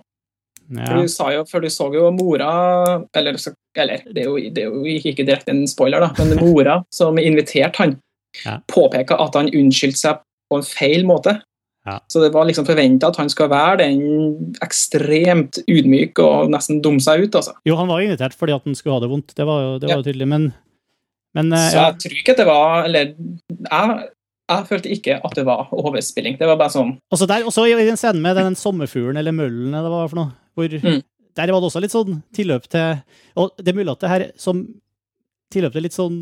[0.72, 0.86] Ja.
[0.86, 4.36] For, du sa jo, for du så jo mora Eller, så- eller det, er jo,
[4.54, 7.96] det er jo ikke direkte en spoiler, da, men mora som inviterte han,
[8.46, 8.58] Ja.
[8.70, 10.20] påpeka at han unnskyldte seg
[10.50, 11.34] på en feil måte.
[11.84, 11.98] Ja.
[12.08, 17.02] Så det var liksom forventa at han skal være den ekstremt ydmyk og nesten dumme
[17.02, 17.52] seg ut, altså.
[17.68, 19.90] Jo, han var invitert fordi at han skulle ha det vondt, det var jo, det
[19.90, 20.46] var jo tydelig, men,
[21.34, 24.08] men eh, Så jeg tror ikke at det var Eller jeg,
[24.50, 26.36] jeg følte ikke at det var overspilling.
[26.38, 29.72] Det var bare sånn Også der, også i den scenen med den sommerfuglen, eller møllen,
[29.74, 31.00] eller hva for noe, hvor Mm.
[31.36, 33.02] der var det også litt sånn tilløp til
[33.36, 34.66] Og det er mulig at det her som
[35.52, 36.18] tilløp til litt sånn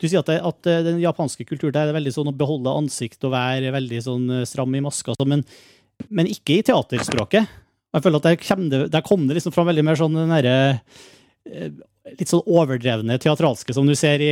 [0.00, 2.72] Du sier at, det, at eh, den japanske kulturen der er veldig sånn å beholde
[2.74, 5.44] ansikt og være veldig sånn eh, stram i maska, sånn, men,
[6.10, 7.46] men ikke i teaterspråket.
[7.96, 10.34] Jeg føler at der, kom det, der kom det liksom fram veldig mer sånn den
[10.34, 10.56] derre
[11.48, 11.70] eh,
[12.06, 14.30] Litt sånn overdrevne teatralske som du ser i,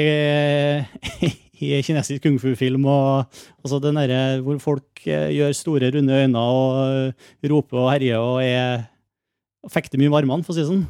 [1.65, 6.45] i kinesisk kung fu-film, og altså den derre hvor folk eh, gjør store, runde øyne
[6.45, 8.85] og roper og herjer og er
[9.65, 10.85] og fekter mye med armene, for å si det sånn.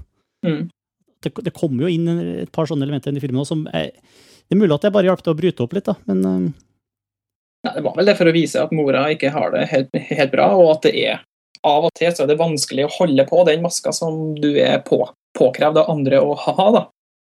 [0.45, 0.62] Mm.
[1.24, 2.11] Det, det kommer jo inn
[2.45, 3.95] et par sånne elementer i filmen også, som er,
[4.45, 6.49] Det er mulig at det bare hjalp til å bryte opp litt, da, men eh,
[7.64, 10.32] Nei, det var vel det for å vise at mora ikke har det helt, helt
[10.35, 11.22] bra, og at det er
[11.64, 14.82] av og til så er det vanskelig å holde på den maska som du er
[14.85, 15.01] på,
[15.37, 16.66] påkrevd av andre å ha.
[16.74, 16.82] da.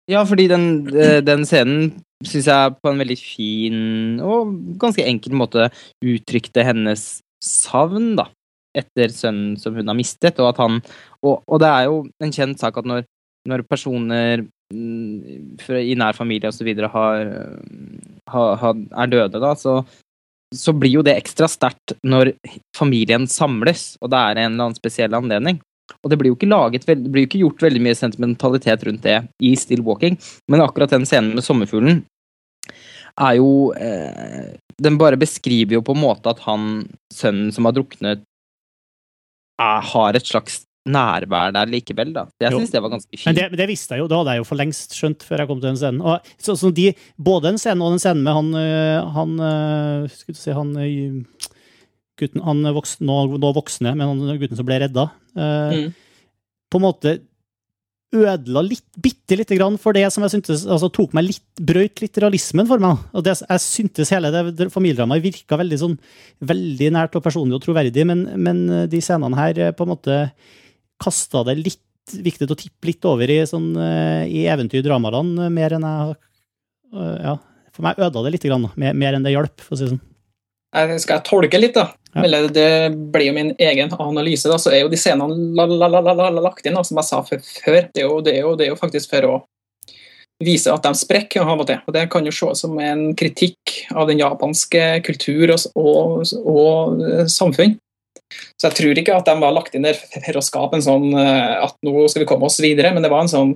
[0.10, 0.66] Ja, fordi den,
[0.98, 1.92] eh, den scenen
[2.26, 5.70] syns jeg på en veldig fin og ganske enkel måte
[6.06, 8.28] uttrykte hennes savn, da.
[8.78, 10.78] Etter sønnen som hun har mistet, og at han
[11.22, 13.04] Og, og det er jo en kjent sak at når,
[13.46, 16.50] når personer mm, i nær familie
[16.90, 17.20] har,
[18.32, 19.84] er døde, da, så
[20.52, 22.34] så blir jo det ekstra sterkt når
[22.76, 25.62] familien samles, og det er en eller annen spesiell anledning.
[26.02, 29.06] Og det blir jo ikke, laget, det blir jo ikke gjort veldig mye sentimentalitet rundt
[29.06, 30.18] det i Still Walking,
[30.52, 32.04] men akkurat den scenen med sommerfuglen
[33.20, 37.76] er jo eh, Den bare beskriver jo på en måte at han, sønnen som har
[37.76, 38.24] druknet,
[39.62, 42.24] er, har et slags nærvær der likevel, da.
[42.42, 43.38] Jeg syns det var ganske fint.
[43.38, 45.60] men det visste jeg jo, det hadde jeg jo for lengst skjønt før jeg kom
[45.60, 46.02] til den scenen.
[46.02, 46.88] Og, så, så de,
[47.22, 50.74] både den scenen og den scenen med han, øh, han øh, Skulle du si han
[50.82, 51.22] øh,
[52.22, 55.92] gutten, han voks, nå, nå voksne, men han gutten som ble redda, øh, Mm.
[56.72, 57.18] på en måte
[58.12, 62.02] ødela litt, bitte lite grann for det som jeg syntes altså tok meg litt, brøyt
[62.04, 62.98] litt realismen for meg.
[63.16, 65.94] Og det, jeg syntes hele det, det familiedramaet virka veldig sånn,
[66.44, 70.18] veldig nært og personlig og troverdig, men, men de scenene her eh, på en måte
[71.02, 71.80] kasta det litt
[72.12, 76.20] viktig å tippe litt over i, sånn, eh, i eventyr-dramaland, eh, mer enn jeg
[76.92, 77.38] Ja,
[77.72, 79.94] for meg ødela det litt, grann, mer, mer enn det hjalp, for å si det
[79.94, 81.00] sånn.
[81.00, 81.94] Skal jeg tolke litt, da?
[82.12, 82.26] Ja.
[82.26, 82.72] Eller det
[83.14, 84.50] blir jo min egen analyse.
[84.50, 87.00] da, Så er jo de scenene la, la, la, la, la, lagt inn, da, som
[87.00, 87.40] jeg sa før.
[87.40, 89.38] Det er, jo, det, er jo, det er jo faktisk for å
[90.42, 91.64] vise at de sprekker og.
[91.70, 97.30] Og det kan jo ses som en kritikk av den japanske kultur og, og, og
[97.32, 97.78] samfunn.
[98.60, 101.10] Så jeg tror ikke at de var lagt inn der for å skape en sånn
[101.20, 103.54] eh, at nå skal vi komme oss videre, men det var en sånn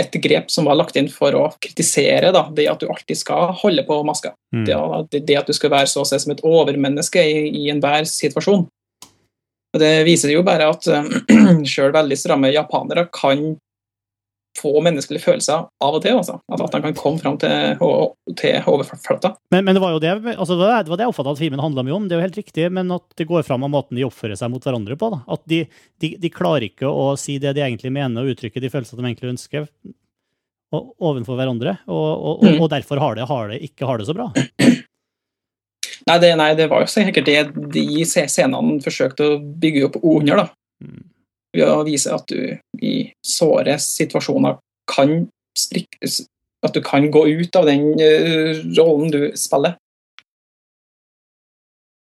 [0.00, 3.54] et grep som var lagt inn for å kritisere da, det at du alltid skal
[3.60, 4.34] holde på maska.
[4.54, 4.66] Mm.
[4.66, 8.08] Det, det, at du skal være så å si som et overmenneske i, i enhver
[8.08, 8.66] situasjon.
[9.70, 11.10] Og Det viser jo bare at uh,
[11.68, 13.52] sjøl veldig stramme japanere kan
[14.58, 16.16] få menneskelige følelser av og til.
[16.18, 16.40] Altså.
[16.50, 17.78] At, at de kan komme fram til,
[18.40, 19.34] til overflata.
[19.54, 21.84] Men, men det var jo det, altså det, var det jeg oppfatta at filmen handla
[21.86, 22.08] mye om.
[22.08, 24.50] Det er jo helt riktig, men at det går fram av måten de oppfører seg
[24.52, 25.12] mot hverandre på.
[25.14, 25.22] Da.
[25.36, 25.62] At de,
[26.02, 29.12] de, de klarer ikke å si det de egentlig mener, og uttrykke de følelsene de
[29.12, 29.68] egentlig ønsker
[30.74, 31.78] og, overfor hverandre.
[31.86, 32.60] Og, og, og, Mm.
[32.64, 34.30] og derfor har det, har det, ikke har det så bra.
[36.08, 37.40] Nei, det, nei, det var jo sikkert det
[37.74, 40.44] de scenene forsøkte å bygge opp under.
[40.44, 40.46] da.
[40.82, 41.02] Mm.
[41.56, 42.94] Ved å vise at du i
[43.26, 45.24] såre situasjoner kan
[45.58, 46.10] sprikke
[46.62, 49.78] At du kan gå ut av den eh, rollen du spiller.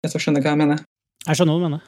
[0.03, 0.83] Hvis du skjønner hva jeg mener?
[1.27, 1.85] Jeg skjønner hva du mener.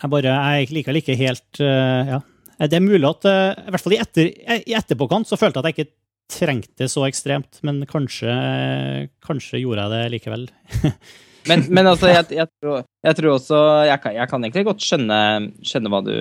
[0.00, 2.20] Jeg bare, jeg liker ikke helt eh, Ja.
[2.60, 4.26] Det er mulig at eh, I hvert fall i, etter,
[4.68, 5.96] i etterpåkant så følte jeg at jeg ikke
[6.30, 8.34] trengte det så ekstremt, men kanskje,
[9.24, 10.44] kanskje gjorde jeg det likevel.
[11.48, 14.84] Men, men altså, jeg, jeg, tror, jeg tror også jeg kan, jeg kan egentlig godt
[14.84, 15.20] skjønne,
[15.64, 16.12] skjønne hva, du,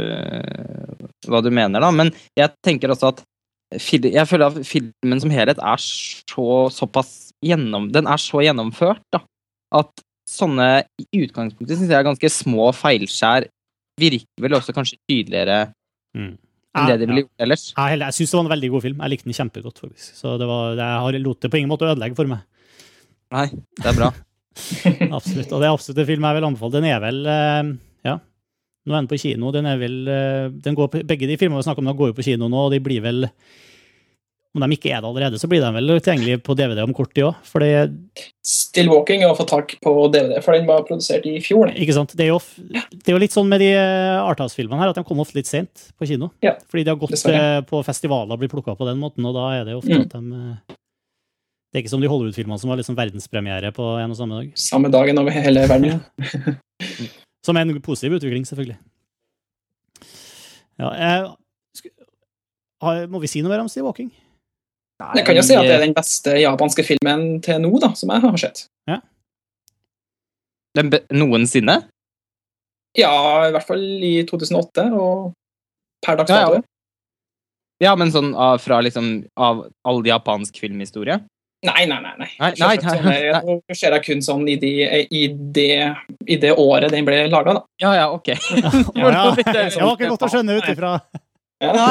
[1.28, 1.90] hva du mener, da.
[1.92, 3.26] Men jeg tenker også at
[3.70, 9.20] jeg føler at filmen som helhet er så, såpass gjennom, Den er så gjennomført, da.
[9.76, 9.92] At
[10.30, 13.46] sånne i utgangspunktet syns jeg er ganske små feilskjær
[14.00, 15.68] virker vel også kanskje tydeligere
[16.18, 16.32] Mm.
[16.74, 17.26] enn det de ville Ja.
[17.28, 17.64] gjort ellers.
[17.78, 19.02] Jeg, jeg syns det var en veldig god film.
[19.04, 19.78] Jeg likte den kjempegodt.
[19.84, 20.16] faktisk.
[20.18, 22.40] Så det var, jeg har lot det på ingen måte ødelegge for meg.
[23.30, 23.46] Nei,
[23.78, 24.10] det er bra.
[25.18, 25.52] Absolutt.
[25.54, 26.76] Og det er absolutt en film jeg vil anbefale.
[26.80, 27.72] Den er vel eh,
[28.10, 28.18] Ja,
[28.88, 29.52] nå er den på kino.
[29.56, 32.14] Den er vel eh, den går på, Begge de filmene vi snakker om, den går
[32.14, 33.28] jo på kino nå, og de blir vel
[34.58, 37.12] Om de ikke er det allerede, så blir de vel tilgjengelige på DVD om kort
[37.14, 37.36] tid òg.
[38.50, 41.70] Still Walking er å få tak på DVD, for den var produsert i fjor.
[41.78, 42.16] ikke sant?
[42.18, 42.40] Det, er jo,
[42.74, 45.50] det er jo litt sånn med de eh, Arthouse-filmene her, at de kommer ofte litt
[45.50, 46.32] sent på kino.
[46.42, 47.62] Ja, Fordi de har gått dessverre.
[47.70, 50.06] på festivaler og blitt plukka på den måten, og da er det ofte Mm.
[50.08, 50.79] at de
[51.70, 54.54] Det er ikke som de Hollywood-filmene som var liksom verdenspremiere på en og samme dag.
[54.58, 56.00] Samme dagen over hele verden.
[56.00, 56.56] ja.
[57.46, 58.76] Som er en positiv utvikling, selvfølgelig.
[60.80, 61.30] Ja, jeg,
[62.84, 64.10] har, må vi si noe mer om Steve Walking?
[65.00, 67.94] Nei, Jeg kan jo si at det er den beste japanske filmen til nå, da,
[67.96, 68.66] som jeg har sett.
[70.78, 71.80] Den be noensinne?
[72.98, 73.14] Ja,
[73.48, 75.32] i hvert fall i 2008, og
[76.06, 76.62] per dags Ja, ja.
[77.80, 79.06] Ja, men sånn av, fra liksom
[79.40, 81.16] Av all japansk filmhistorie?
[81.68, 82.14] Nei, nei, nei.
[82.22, 82.28] nei.
[82.40, 84.70] Nei, nei, sånn, nei, jeg- Nå ser jeg kun sånn i, de,
[85.12, 85.24] i,
[85.58, 85.96] det,
[86.32, 87.64] i det året den ble laga, da.
[87.84, 88.30] Ja, ja, ok.
[88.96, 89.26] Ja, ja.
[89.36, 90.94] Det var ikke godt å skjønne ut ifra
[91.60, 91.90] Ja,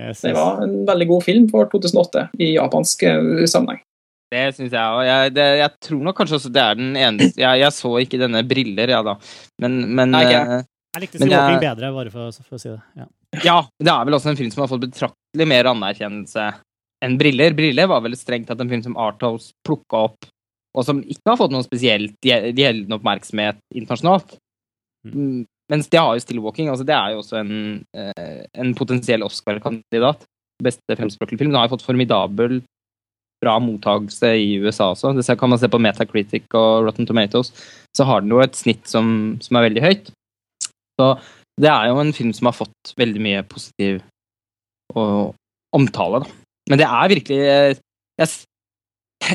[0.00, 3.82] det var en veldig god film for 2008 i japansk eh, sammenheng.
[4.30, 5.02] Det syns jeg òg.
[5.06, 8.42] Jeg, jeg tror nok kanskje også det er den eneste Jeg, jeg så ikke denne
[8.46, 9.16] briller, ja da.
[9.62, 10.62] Men, men Nei, ikke eh,
[10.96, 12.78] Jeg likte jeg- bedre, bare for, for å si det.
[12.98, 13.08] Ja.
[13.46, 16.48] Ja, det er vel også en film som har fått betraktelig mer anerkjennelse
[17.04, 17.54] enn Briller.
[17.56, 20.28] Briller var vel strengt tatt en film som Arthouse plukka opp,
[20.76, 24.36] og som ikke har fått noe spesielt gjeldende oppmerksomhet internasjonalt.
[25.08, 26.68] Mm, Mens det har jo Still Walking.
[26.72, 27.54] Altså det er jo også en,
[27.94, 30.26] eh, en potensiell Oscar-kandidat.
[30.62, 31.52] Beste fremspråklige film.
[31.52, 32.60] Den har jo fått formidabel
[33.40, 35.14] bra mottagelse i USA også.
[35.16, 37.52] Det kan man se på Metacritic og Rotten Tomatoes.
[37.96, 40.10] Så har den jo et snitt som, som er veldig høyt.
[40.98, 41.06] Så
[41.60, 44.02] det er jo en film som har fått veldig mye positiv
[44.94, 45.36] og,
[45.72, 46.36] omtale, da.
[46.70, 47.74] Men det er virkelig eh,
[48.20, 48.28] Jeg,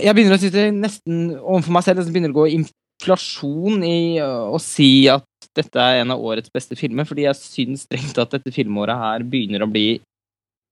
[0.05, 4.53] jeg begynner å sitte nesten overfor meg selv og begynner å gå inflasjon i øh,
[4.55, 5.25] å si at
[5.55, 9.23] dette er en av årets beste filmer, fordi jeg syns strengt at dette filmåret her
[9.27, 9.99] begynner å bli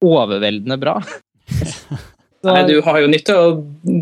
[0.03, 0.97] overveldende bra.
[1.47, 1.99] Så-
[2.43, 3.51] Nei, du har jo nødt til å,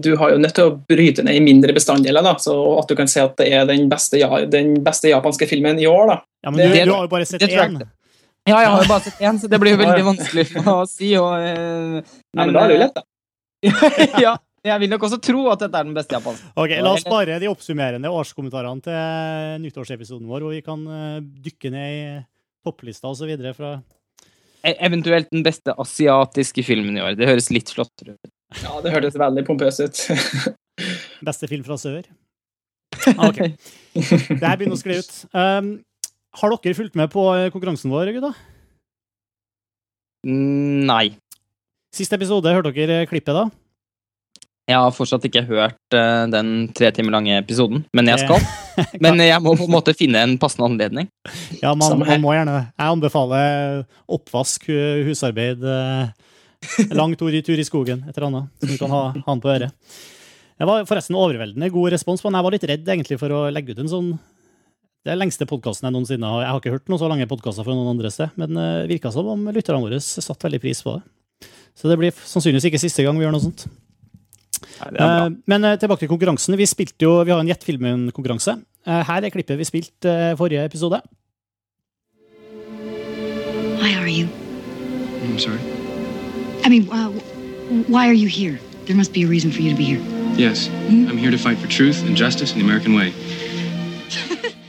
[0.02, 2.96] du har jo nødt til å bryte ned i mindre bestanddeler, da, så at du
[2.98, 6.08] kan si at det er den beste, ja, den beste japanske filmen i år.
[6.10, 6.16] da.
[6.48, 7.78] Ja, men Det- du, du har jo bare sett det én.
[8.52, 11.12] Ja, jeg har jo bare sett én, så det blir jo veldig vanskelig å si.
[11.20, 12.02] Og, men,
[12.38, 13.06] Nei, men da er det jo lett, da.
[14.26, 14.34] ja,
[14.68, 16.52] jeg vil nok også tro at dette er den beste japanske.
[16.60, 21.72] Ok, La oss spare de oppsummerende årskommentarene til nyttårsepisoden vår, hvor vi kan eh, dykke
[21.74, 22.04] ned i
[22.66, 23.32] topplista osv.
[23.58, 23.72] fra
[24.62, 27.16] E- Eventuelt den beste asiatiske filmen i år.
[27.18, 28.30] Det høres litt flottere ut.
[28.62, 30.02] Ja, det hørtes veldig pompøst ut.
[31.26, 32.04] beste film fra sør.
[33.18, 33.40] Ah, Ok,
[33.96, 35.14] Det her begynner å skli ut.
[35.34, 35.70] Um,
[36.40, 38.32] har dere fulgt med på eh, konkurransen vår, gutta?
[40.28, 41.06] Mm, Nei.
[41.92, 43.50] Siste episode, hørte dere klippet da?
[44.70, 48.40] Jeg har fortsatt ikke hørt uh, den tre timer lange episoden, men jeg skal.
[49.04, 51.10] Men jeg må på en måte finne en passende anledning.
[51.60, 52.54] Ja, man, man må gjerne.
[52.72, 54.70] Jeg anbefaler oppvask,
[55.06, 59.02] husarbeid, uh, lang tur i, tur i skogen, et eller annet, som du kan ha,
[59.28, 59.76] han på øret.
[60.56, 62.40] Det var forresten overveldende god respons på den.
[62.40, 64.12] Jeg var litt redd egentlig for å legge ut en sånn
[65.02, 66.44] Det er lengste podkasten jeg noensinne har.
[66.44, 69.10] Jeg har ikke hørt noen så lange podkaster fra noen andre sted, men det virka
[69.14, 71.48] som om lytterne våre satte veldig pris på det.
[71.74, 73.66] Så det blir sannsynligvis ikke siste gang vi gjør noe sånt.
[74.92, 75.02] Nei.
[75.02, 76.54] Eh, Men eh, tilbake til konkurransen.
[76.60, 78.60] Vi spilte jo, vi har en Gjett filmen-konkurranse.
[78.86, 81.02] Eh, Her er klippet vi spilte eh, forrige episode.
[83.82, 84.28] Why are you?
[85.26, 85.58] I'm sorry.
[86.64, 87.10] I mean, uh,
[87.90, 88.60] why are you here?
[88.86, 90.02] There must be a reason for you to be here.
[90.38, 93.14] Yes, I'm here to fight for truth and justice in the American way.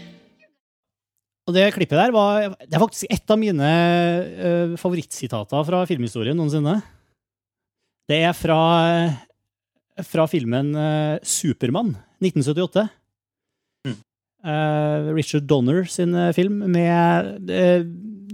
[1.49, 6.38] Og det klippet der var Det er faktisk et av mine uh, favorittsitater fra filmhistorien
[6.38, 6.76] noensinne.
[8.11, 8.59] Det er fra,
[10.07, 12.88] fra filmen uh, Supermann, 1978.
[14.43, 17.84] Uh, Richard Donner sin eh, film med eh,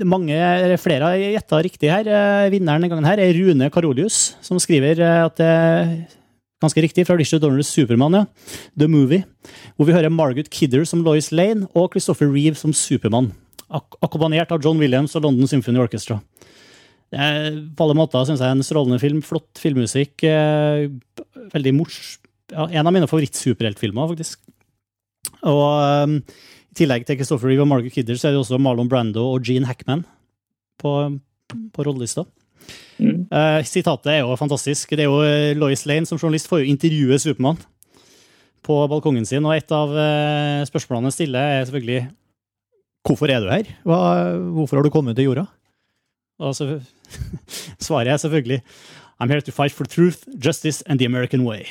[0.08, 2.08] mange, eller flere har gjetta riktig her.
[2.08, 5.50] Eh, vinneren denne gangen her er Rune Karolius, som skriver eh, at det
[6.62, 8.24] ganske riktig fra Richard Donners Supermann, ja.
[8.78, 9.24] The Movie.
[9.76, 13.32] Hvor vi hører Margaret Kidder som Lois Lane og Christopher Reeve som Supermann.
[13.68, 16.20] Ak akkompagnert av John Williams og London Symphony Orchestra.
[17.12, 19.22] Er på alle måter synes jeg en strålende film.
[19.24, 20.24] Flott filmmusikk.
[20.28, 20.88] Eh,
[21.54, 22.18] veldig mors...
[22.48, 24.40] Ja, en av mine favorittsuperheltfilmer, faktisk.
[25.44, 26.14] Og eh,
[26.72, 29.44] i tillegg til Christopher Reeve og Margaret Kidder, så er det også Marlon Brando og
[29.44, 30.04] Gene Hackman
[30.80, 30.94] på,
[31.74, 32.24] på rollelista.
[32.98, 34.94] Eh, sitatet er jo fantastisk.
[34.94, 37.60] Det er jo eh, Lois Lane som journalist får jo intervjue Supermann
[38.66, 42.02] på balkongen sin, og et av uh, spørsmålene stiller, er selvfølgelig
[43.06, 43.64] Hvorfor er du her?
[43.88, 43.98] Hva,
[44.52, 45.44] hvorfor har du kommet til jorda?
[46.42, 46.64] Og så
[47.86, 48.60] svaret er selvfølgelig
[49.18, 51.64] I'm here to fight for truth, justice and the American way.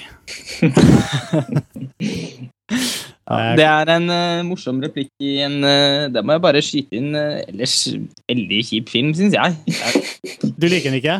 [3.27, 6.95] Ja, det er en uh, morsom replikk i en uh, Det må jeg bare skyte
[6.95, 7.09] inn.
[7.11, 7.75] Uh, ellers
[8.23, 9.57] veldig kjip film, syns jeg.
[9.67, 11.17] jeg Du liker den ikke?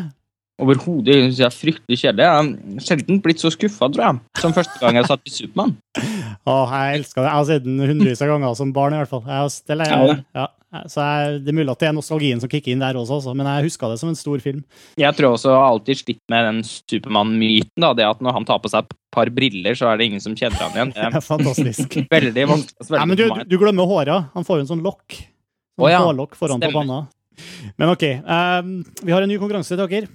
[0.58, 2.24] Overhodet jeg er fryktelig kjedelig.
[2.24, 5.76] Jeg har sjelden blitt så skuffa, tror jeg, som første gang jeg satt i Supermann.
[6.48, 7.26] Å, jeg elsker det.
[7.28, 9.26] Jeg har sett den hundrevis av ganger som barn, i hvert fall.
[9.28, 12.74] Jeg har, Ja, ja, så jeg, det er mulig at det er nostalgien som kicker
[12.74, 14.58] inn der også, altså, men jeg huska det som en stor film.
[15.00, 17.80] Jeg tror også jeg har alltid slitt med den Supermann-myten.
[17.84, 20.20] da, Det at når han tar på seg et par briller, så er det ingen
[20.24, 20.92] som kjenner han igjen.
[20.98, 21.96] Det er fantastisk.
[22.12, 24.18] veldig vanskelig Nei, men du, du glemmer håra.
[24.34, 25.16] Han får jo en sånn lokk.
[25.16, 26.84] Sånn Å ja, hårlokk foran på stemmer.
[26.84, 27.72] panna.
[27.78, 28.72] Men ok, Um,
[29.04, 30.08] vi har en ny konkurranse til dere.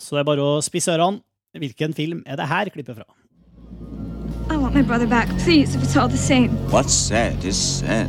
[0.00, 1.22] Så det er bare å spisse ørene.
[1.56, 3.06] Hvilken film er det her klippet fra?
[4.48, 6.50] I want my brother back, please, if it's all the same.
[6.70, 8.08] What's said is said.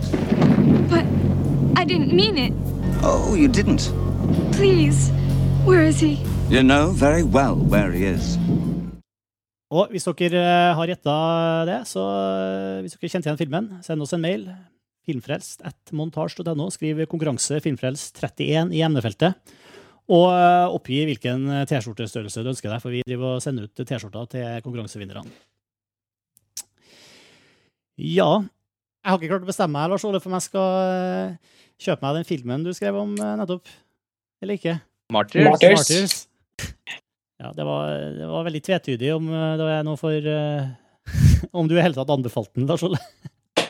[0.89, 1.05] But
[1.75, 2.53] I didn't mean it.
[3.01, 3.91] Oh, you didn't.
[4.51, 5.09] Please.
[5.65, 6.23] Where is he?
[6.49, 8.37] You know very well where he is.
[9.67, 11.15] Og hvis dere eh, har gjetta
[11.67, 14.45] det, så eh, hvis dere kjente igjen filmen, send oss en mail.
[15.07, 16.69] Filmfrelst at montasj.no.
[16.71, 19.35] Skriv konkurranse filmfrelst 31 i emnefeltet.
[20.07, 24.31] Og eh, oppgi hvilken T-skjortestørrelse du ønsker deg, for vi driver og sender ut T-skjorter
[24.37, 25.25] til konkurransevinnerne.
[27.97, 28.31] Ja,
[29.07, 32.03] jeg har ikke klart å bestemme meg, Lars Ole, for om jeg skal eh, kjøpe
[32.03, 33.71] meg den filmen du skrev om eh, nettopp.
[34.43, 34.73] Eller ikke.
[35.15, 35.47] Martyrs.
[35.47, 36.17] Martyrs.
[37.37, 40.29] Ja, det var, det var veldig tvetydig om eh, det er noe for
[41.61, 42.99] Om du i hele tatt anbefalte den, Lars Ole.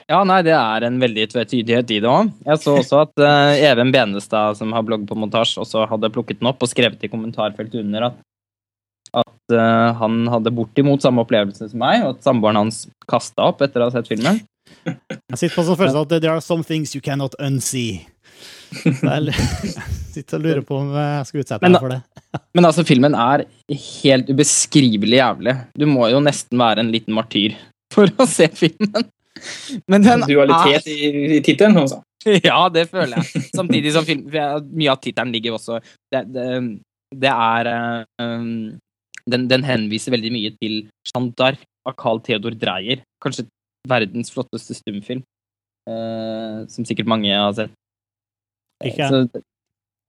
[0.07, 2.31] Ja, nei, det er en veldig tvetydighet i det òg.
[2.47, 6.39] Jeg så også at uh, Even Benestad, som har blogg på montasje, også hadde plukket
[6.39, 8.21] den opp og skrevet i kommentarfeltet under at,
[9.15, 13.63] at uh, han hadde bortimot samme opplevelse som meg, og at samboeren hans kasta opp
[13.65, 14.41] etter å ha sett filmen.
[14.87, 18.05] Jeg sitter på sånn følelse at there are some things you cannot unsee.
[18.75, 19.33] Jeg
[20.15, 22.01] sitter og lurer på om jeg skal utsette meg for det.
[22.57, 23.45] Men altså, filmen er
[24.01, 25.55] helt ubeskrivelig jævlig.
[25.77, 27.55] Du må jo nesten være en liten martyr
[27.93, 29.07] for å se filmen.
[29.91, 30.97] Men den Dualitet i,
[31.37, 32.01] i tittelen, altså.
[32.43, 33.45] Ja, det føler jeg.
[33.55, 35.77] Samtidig som film, mye av tittelen ligger også
[36.11, 36.47] Det, det,
[37.15, 37.69] det er
[38.19, 38.73] um,
[39.27, 43.03] den, den henviser veldig mye til Jeanne d'Arc av Carl Theodor Dreyer.
[43.23, 43.47] Kanskje
[43.87, 45.23] verdens flotteste stumfilm.
[45.87, 47.71] eh, som sikkert mange har sett.
[48.83, 49.43] Ikke jeg.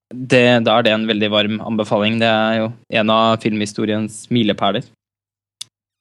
[0.08, 2.18] Det, da er det en veldig varm anbefaling.
[2.18, 2.68] Det er jo
[3.00, 4.86] en av filmhistoriens milepæler.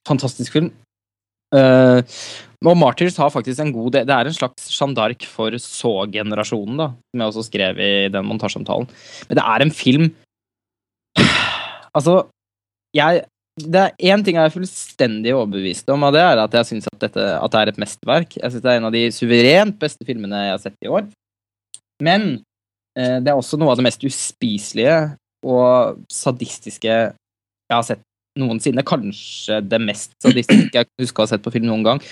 [0.07, 0.71] Fantastisk film.
[1.55, 2.03] Uh,
[2.65, 6.87] og Martyrs har faktisk en god Det er en slags Jeanne d'Arc for så-generasjonen, da,
[6.91, 8.89] som jeg også skrev i den montasjeomtalen.
[9.29, 10.09] Men det er en film
[11.97, 12.25] Altså,
[12.95, 13.25] jeg
[13.57, 16.85] Det er én ting jeg er fullstendig overbevist om, og det er at jeg syns
[16.91, 18.35] at, dette- at det er et mesterverk.
[18.37, 21.07] Jeg syns det er en av de suverent beste filmene jeg har sett i år.
[22.05, 22.27] Men
[22.93, 24.99] eh, det er også noe av det mest uspiselige
[25.41, 28.03] og sadistiske jeg har sett
[28.37, 28.85] noensinne.
[28.85, 32.03] Kanskje det mest sadistiske jeg kan huske å ha sett på film noen gang.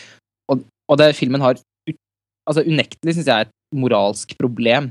[0.50, 1.62] Og, og det filmen har
[2.50, 4.90] altså Unektelig syns jeg er et moralsk problem.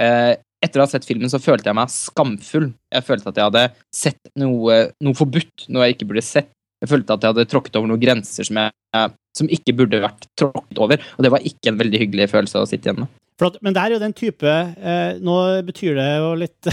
[0.00, 2.72] Eh, etter å ha sett filmen så følte jeg meg skamfull.
[2.94, 6.50] Jeg følte at jeg hadde sett noe, noe forbudt, noe jeg ikke burde sett.
[6.78, 10.28] Jeg følte at jeg hadde tråkket over noen grenser som, jeg, som ikke burde vært
[10.38, 11.06] tråkket over.
[11.16, 13.14] Og det var ikke en veldig hyggelig følelse å sitte igjen med.
[13.38, 13.60] Flott.
[13.62, 16.68] men det er jo den type eh, Nå betyr det jo litt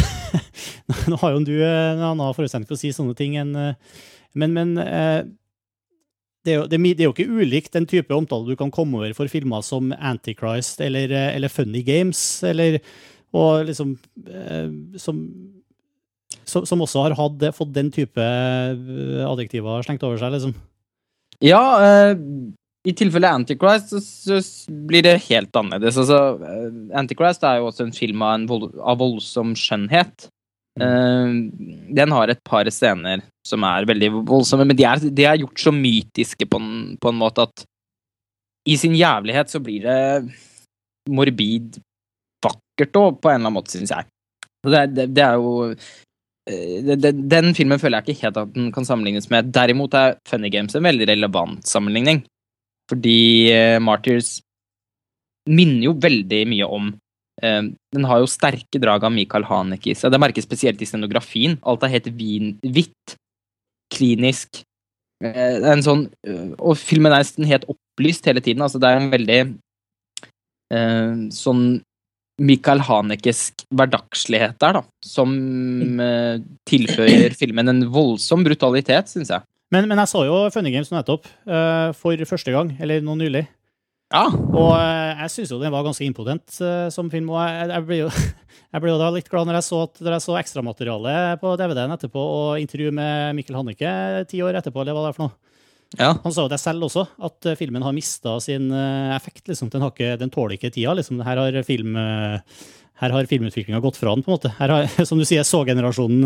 [1.12, 4.00] Nå har jo du en annen forutsetning for å si sånne ting enn eh,
[4.34, 5.20] Men, men eh,
[6.42, 8.98] det, er jo, det, det er jo ikke ulikt den type omtale du kan komme
[8.98, 12.80] over for filmer som Antichrist eller, eh, eller Funny Games, eller
[13.36, 14.70] og liksom eh,
[15.02, 15.24] som,
[16.44, 20.56] som, som også har hatt, fått den type eh, adjektiver slengt over seg, liksom.
[21.44, 22.54] Ja, uh
[22.86, 24.00] i tilfelle Antichrist så,
[24.46, 25.98] så blir det helt annerledes.
[25.98, 26.38] Altså,
[26.98, 30.28] Antichrist er jo også en film av, en vold, av voldsom skjønnhet.
[30.76, 31.48] Uh,
[31.96, 35.64] den har et par scener som er veldig voldsomme, men de er, de er gjort
[35.64, 37.66] så mytiske på en, på en måte at
[38.68, 40.00] i sin jævlighet så blir det
[41.10, 41.80] morbid
[42.44, 44.10] vakkert òg, på en eller annen måte, syns jeg.
[44.66, 45.52] Det, det, det er jo
[46.50, 49.52] eh, det, Den filmen føler jeg ikke helt at den kan sammenlignes med.
[49.54, 52.24] Derimot er Funny Games en veldig relevant sammenligning.
[52.90, 53.18] Fordi
[53.54, 54.40] uh, Martyrs
[55.50, 57.64] minner jo veldig mye om uh,
[57.94, 60.14] Den har jo sterke drag av Michael Haneke i seg.
[60.14, 61.58] Det merkes spesielt i scenografien.
[61.66, 63.18] Alt er helt hvitt,
[63.94, 64.64] klinisk.
[65.24, 66.08] Uh, en sånn,
[66.60, 68.66] og filmen er nesten helt opplyst hele tiden.
[68.66, 69.44] Altså, det er en veldig
[71.32, 71.60] sånn
[72.42, 74.84] Michael Hanekesk hverdagslighet der, da.
[75.06, 75.36] Som
[76.02, 79.46] uh, tilføyer filmen en voldsom brutalitet, syns jeg.
[79.74, 83.46] Men, men jeg så jo Funny Games nettopp, uh, for første gang, eller nå nylig.
[84.14, 84.28] Ja.
[84.30, 87.32] Og uh, jeg syns jo den var ganske impotent eh, som film.
[87.34, 88.12] Og jeg, jeg ble jo
[88.76, 91.96] jeg ble jo da litt glad når jeg så, når jeg så ekstramaterialet på DVD-en
[91.96, 93.96] etterpå, og intervju med Mikkel Hannike
[94.30, 95.45] ti år etterpå, eller hva det er for noe.
[96.00, 96.16] Ja.
[96.24, 99.46] Han sa jo det selv også, at eh, filmen har mista sin eh, effekt.
[99.48, 99.70] Liksom.
[99.74, 100.96] Den, har ikke, den tåler ikke tida.
[100.98, 101.22] Liksom.
[101.26, 102.66] Her har, film, eh,
[103.02, 104.52] her har filmutviklinga gått fra den, på en måte.
[104.60, 106.26] Her har, som du sier, så-generasjonen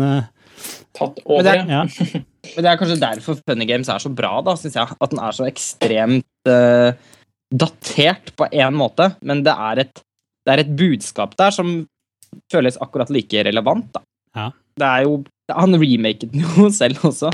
[0.96, 1.54] Tatt Tatt Men det, over.
[1.54, 2.18] er, ja.
[2.56, 4.98] men det er kanskje derfor Funny Games er så bra, da, syns jeg.
[4.98, 6.90] At den er så ekstremt uh,
[7.50, 10.02] datert på én måte, men det er, et,
[10.46, 11.78] det er et budskap der som
[12.52, 14.04] føles akkurat like relevant, da.
[14.36, 14.50] Ja.
[14.78, 15.16] Det er jo
[15.50, 17.32] Han remaket den jo selv også.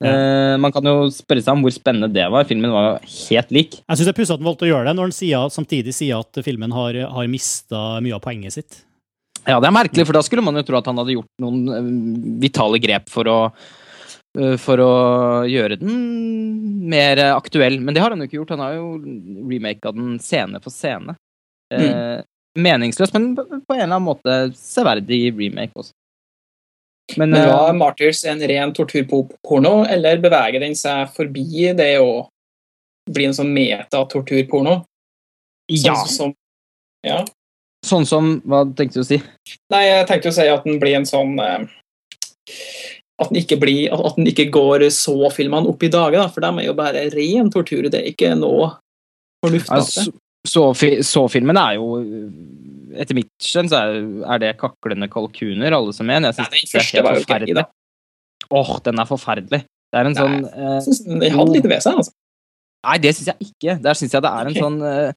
[0.00, 2.46] Eh, man kan jo spørre seg om hvor spennende det var.
[2.48, 3.78] Filmen var jo helt lik.
[3.80, 5.94] Jeg syns det er pussig at han valgte å gjøre det, når han sier, samtidig
[5.96, 8.82] sier at filmen har, har mista mye av poenget sitt.
[9.46, 11.60] Ja, det er merkelig, for da skulle man jo tro at han hadde gjort noen
[11.70, 11.90] eh,
[12.42, 14.94] vitale grep for å eh, for å
[15.46, 17.78] gjøre den mer aktuell.
[17.80, 18.56] Men det har han jo ikke gjort.
[18.56, 18.88] Han har jo
[19.52, 21.14] remaka den scene for scene.
[21.74, 22.24] Eh,
[22.58, 25.92] meningsløs, men på på en eller annen måte severdig remake også.
[27.16, 32.26] Men, Men eh, var Martyrs en ren torturporno, eller beveger den seg forbi det å
[33.06, 34.80] bli en sånn meta-torturporno?
[35.70, 35.94] ja.
[35.94, 36.34] Sånn som
[37.06, 37.24] Ja.
[37.86, 39.20] Sånn som Hva tenkte du å si?
[39.70, 41.66] Nei, jeg tenkte å si at den blir en sånn eh,
[43.20, 46.50] At den ikke blir at den ikke går så-filmene opp i dager, da, for de
[46.60, 47.86] er jo bare ren tortur.
[47.88, 48.74] Det er ikke noe
[49.44, 49.72] fornuftig.
[49.72, 50.10] Altså,
[50.46, 51.96] Så-fi- Så-filmen er jo
[52.96, 56.24] Etter mitt skjønn så er, det kaklende kalkuner, alle som en.
[56.30, 57.64] Jeg synes Nei, den det første var jo forferdelig.
[58.46, 59.60] Åh, Åh, den er forferdelig.
[59.92, 62.14] Det er en Nei, sånn eh, Jeg synes den hadde litt ved seg, altså.
[62.86, 63.76] Nei, det syns jeg ikke.
[63.84, 64.64] Der syns jeg det er en okay.
[64.64, 65.10] sånn eh,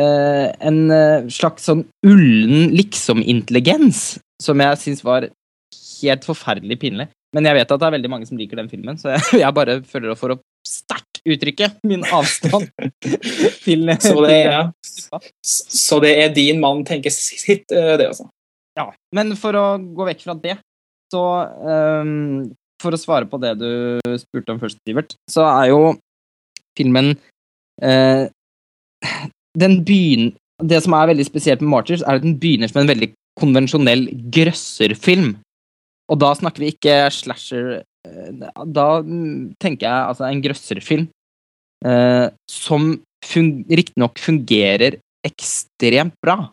[0.00, 4.06] eh, En eh, slags sånn ullen liksom-intelligens
[4.42, 7.08] som jeg syns var helt forferdelig pinlig.
[7.36, 9.56] Men jeg vet at det er veldig mange som liker den filmen, så jeg, jeg
[9.56, 12.70] bare føler for å sterkt uttrykke min avstand
[13.64, 14.70] til Så det er,
[15.42, 18.28] så det er din mann tenker sitt, eh, det, altså.
[18.76, 20.58] Ja, men for å gå vekk fra det,
[21.12, 21.22] så
[22.02, 22.48] um,
[22.82, 23.70] For å svare på det du
[24.20, 25.80] spurte om først, Sivert, så er jo
[26.76, 27.14] filmen
[27.82, 28.26] uh,
[29.56, 32.90] Den begynner Det som er veldig spesielt med Martyrs, er at den begynner som en
[32.90, 35.34] veldig konvensjonell grøsserfilm.
[36.08, 37.66] Og da snakker vi ikke slasher
[38.06, 38.86] eh, Da
[39.60, 41.08] tenker jeg altså en grøsserfilm
[41.86, 42.94] eh, som
[43.26, 46.46] fun riktignok fungerer ekstremt bra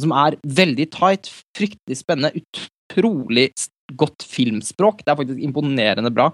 [0.00, 3.50] som er veldig tight, fryktelig spennende, utrolig
[3.98, 5.02] godt filmspråk.
[5.04, 6.30] Det er faktisk imponerende bra.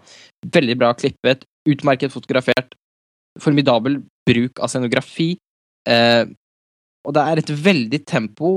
[0.55, 2.76] Veldig bra klippet, utmerket fotografert,
[3.42, 5.34] formidabel bruk av scenografi.
[5.88, 6.24] Eh,
[7.07, 8.55] og det er et veldig tempo,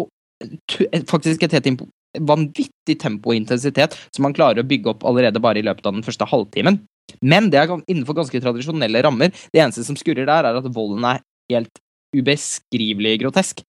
[1.09, 1.85] faktisk et helt
[2.23, 5.95] vanvittig tempo og intensitet, som man klarer å bygge opp allerede bare i løpet av
[5.95, 6.83] den første halvtimen.
[7.23, 9.33] Men det er innenfor ganske tradisjonelle rammer.
[9.53, 11.81] Det eneste som skurrer der, er at volden er helt
[12.13, 13.63] ubeskrivelig grotesk.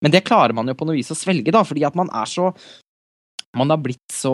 [0.00, 2.28] Men det klarer man jo på noe vis å svelge, da, fordi at man er
[2.30, 2.52] så
[3.56, 4.30] Man har blitt så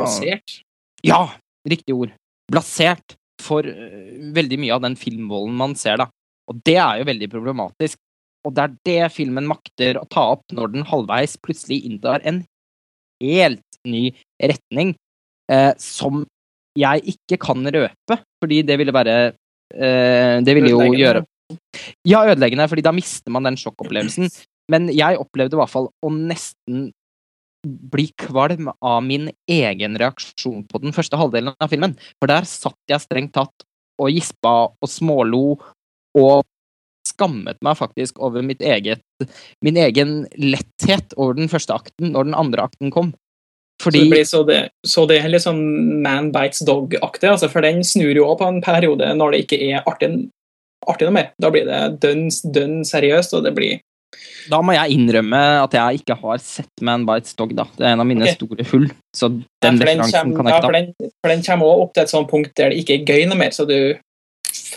[0.00, 0.62] Plassert.
[1.04, 1.28] Ja,
[1.68, 2.14] riktig ord.
[2.48, 6.08] Blasert for øh, veldig mye av den filmvolden man ser, da.
[6.48, 8.00] Og det er jo veldig problematisk.
[8.48, 12.40] Og det er det filmen makter å ta opp når den halvveis plutselig inntar en
[13.20, 14.08] helt ny
[14.40, 14.94] retning,
[15.52, 16.24] eh, som
[16.78, 19.16] jeg ikke kan røpe, fordi det ville være
[19.74, 21.24] eh, Det ville jo gjøre
[22.04, 24.28] Ja, ødeleggende, fordi da mister man den sjokkopplevelsen.
[24.68, 26.90] Men jeg opplevde i hvert fall å nesten
[27.64, 31.96] bli kvalm av min egen reaksjon på den første halvdelen av filmen.
[32.20, 33.66] For der satt jeg strengt tatt
[33.98, 35.56] og gispa og smålo
[36.18, 36.46] og
[37.08, 39.02] skammet meg faktisk over mitt eget,
[39.64, 43.14] min egen letthet over den første akten når den andre akten kom.
[43.82, 45.60] Fordi Så det blir så det, så det er litt sånn
[46.02, 49.58] Man Bites Dog-aktig, altså, for den snur jo også på en periode når det ikke
[49.70, 50.08] er artig,
[50.88, 51.28] artig noe mer.
[51.38, 53.78] Da blir det dønn, dønn seriøst, og det blir
[54.50, 57.68] Da må jeg innrømme at jeg ikke har sett Man Bites Dog, da.
[57.76, 58.34] Det er en av mine okay.
[58.34, 60.72] store hull, så Ja, den for kommer- ja, jeg for ikke ta.
[60.72, 63.28] den, for den kommer også opp til et sånt punkt der det ikke er gøy
[63.28, 63.94] noe mer, så du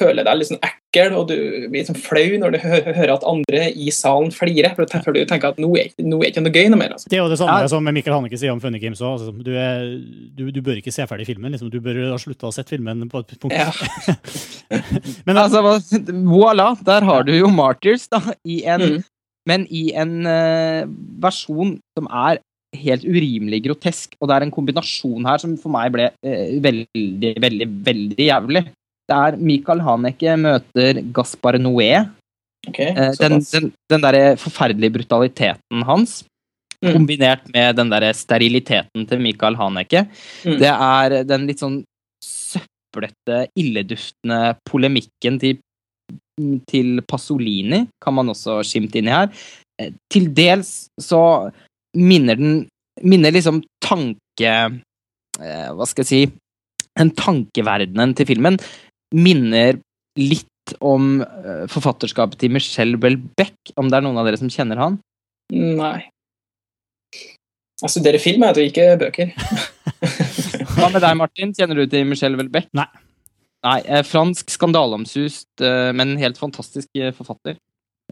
[0.02, 1.36] føler deg litt sånn ekkel, og du
[1.72, 5.62] blir sånn flau når du hører at andre i salen flirer, for du tenker at
[5.62, 6.98] nå er, nå er ikke noe gøy noe mer.
[6.98, 7.08] Altså.
[7.14, 7.70] Det er jo det samme Ja.
[7.72, 9.16] som Mikkel Hanneke sier om Funny Games òg.
[9.16, 9.54] Altså, du,
[10.38, 11.54] du, du bør ikke se ferdig filmen.
[11.56, 11.72] Liksom.
[11.72, 13.56] Du bør ha slutta å se filmen på et punkt.
[13.56, 13.72] Ja.
[15.28, 15.62] Men Altså,
[16.28, 19.04] voilà, der har du jo Martyrs, da, i en, Mm.
[19.48, 20.84] men i en uh,
[21.24, 22.40] versjon som er
[22.78, 27.34] helt urimelig grotesk, og det er en kombinasjon her som for meg ble eh, veldig,
[27.44, 28.62] veldig, veldig jævlig.
[29.12, 32.06] Det er Michael Haneke møter Gaspar Noé.
[32.70, 36.22] Okay, Eh, den, den, den derre forferdelige brutaliteten hans,
[36.82, 36.94] Mm.
[36.96, 40.08] kombinert med den derre steriliteten til Michael Haneke,
[40.48, 40.56] Mm.
[40.58, 41.84] det er den litt sånn
[42.26, 45.60] søplete, illeduftende polemikken til,
[46.72, 49.30] til Pasolini, kan man også skimte inn i her.
[49.80, 51.52] Eh, Til dels så
[51.96, 52.68] minner den
[53.04, 54.52] Minner liksom tanke...
[55.40, 56.32] eh, Hva skal jeg si
[56.98, 58.58] Den tankeverdenen til filmen
[59.16, 59.80] minner
[60.20, 60.48] litt
[60.80, 65.00] om eh, forfatterskapet til Michelle Welbeck, om det er noen av dere som kjenner han?
[65.52, 66.08] Nei.
[67.82, 69.32] Jeg studerer film, jeg tror ikke bøker.
[70.78, 71.52] Hva med deg, Martin?
[71.58, 72.70] Kjenner du til Michelle Welbeck?
[72.78, 72.86] Nei.
[73.66, 76.88] Nei, eh, Fransk skandaleomsust, eh, men helt fantastisk
[77.18, 77.58] forfatter.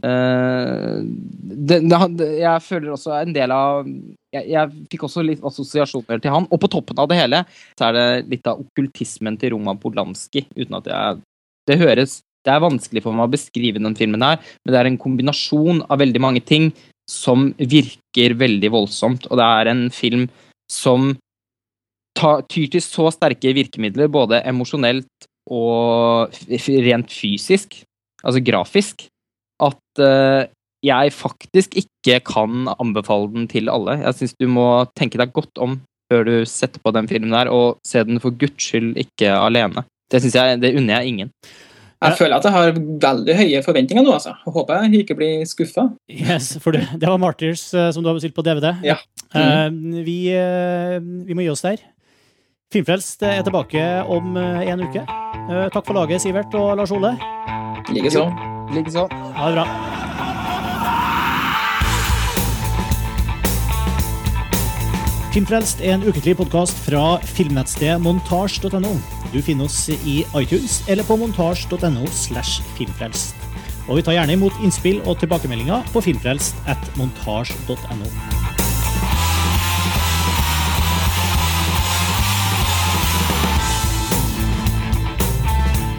[0.04, 3.88] Eh, det, det, det- jeg føler også en del av
[4.36, 6.48] jeg, jeg fikk også litt assosiasjoner til han.
[6.50, 10.46] Og på toppen av det hele så er det litt av okkultismen til Roman Polanski.
[10.58, 11.22] Uten at jeg
[11.70, 14.88] Det høres Det er vanskelig for meg å beskrive den filmen her, men det er
[14.88, 16.70] en kombinasjon av veldig mange ting
[17.10, 19.28] som virker veldig voldsomt.
[19.28, 20.30] Og det er en film
[20.72, 21.12] som
[22.16, 26.32] tar, tyr til så sterke virkemidler, både emosjonelt og
[26.88, 27.82] rent fysisk,
[28.24, 29.10] altså grafisk,
[29.60, 30.48] at eh,
[30.86, 34.00] jeg faktisk ikke kan anbefale den til alle.
[34.04, 34.68] Jeg syns du må
[34.98, 38.34] tenke deg godt om før du setter på den filmen der, og se den for
[38.34, 39.86] guds skyld ikke alene.
[40.10, 41.34] Det jeg, det unner jeg ingen.
[42.00, 44.32] Jeg føler at jeg har veldig høye forventninger nå, altså.
[44.46, 45.90] Jeg håper jeg ikke blir skuffa.
[46.08, 48.72] Yes, for det, det var Martyrs eh, som du har bestilt på DVD.
[48.88, 48.96] Ja.
[49.36, 49.68] Eh,
[50.08, 50.96] vi, uh,
[51.28, 51.84] vi må gi oss der.
[52.72, 55.04] Filmfrelst er tilbake om en uke.
[55.50, 57.16] Uh, takk for laget, Sivert og Lars Ole.
[57.92, 58.30] Likeså.
[58.72, 59.10] Likeså.
[59.36, 59.89] Ha det bra.
[65.30, 68.96] Filmfrelst er en ukentlig podkast fra filmnettstedet montasj.no.
[69.30, 73.38] Du finner oss i iTunes eller på montasj.no slash filmfrelst.
[73.86, 78.10] Og vi tar gjerne imot innspill og tilbakemeldinger på filmfrelst at montasj.no.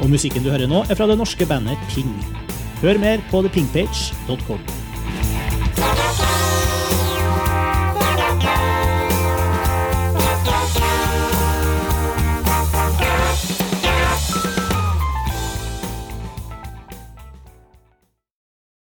[0.00, 2.10] Og musikken du hører nå, er fra det norske bandet Ping.
[2.82, 4.79] Hør mer på thepingpage.com.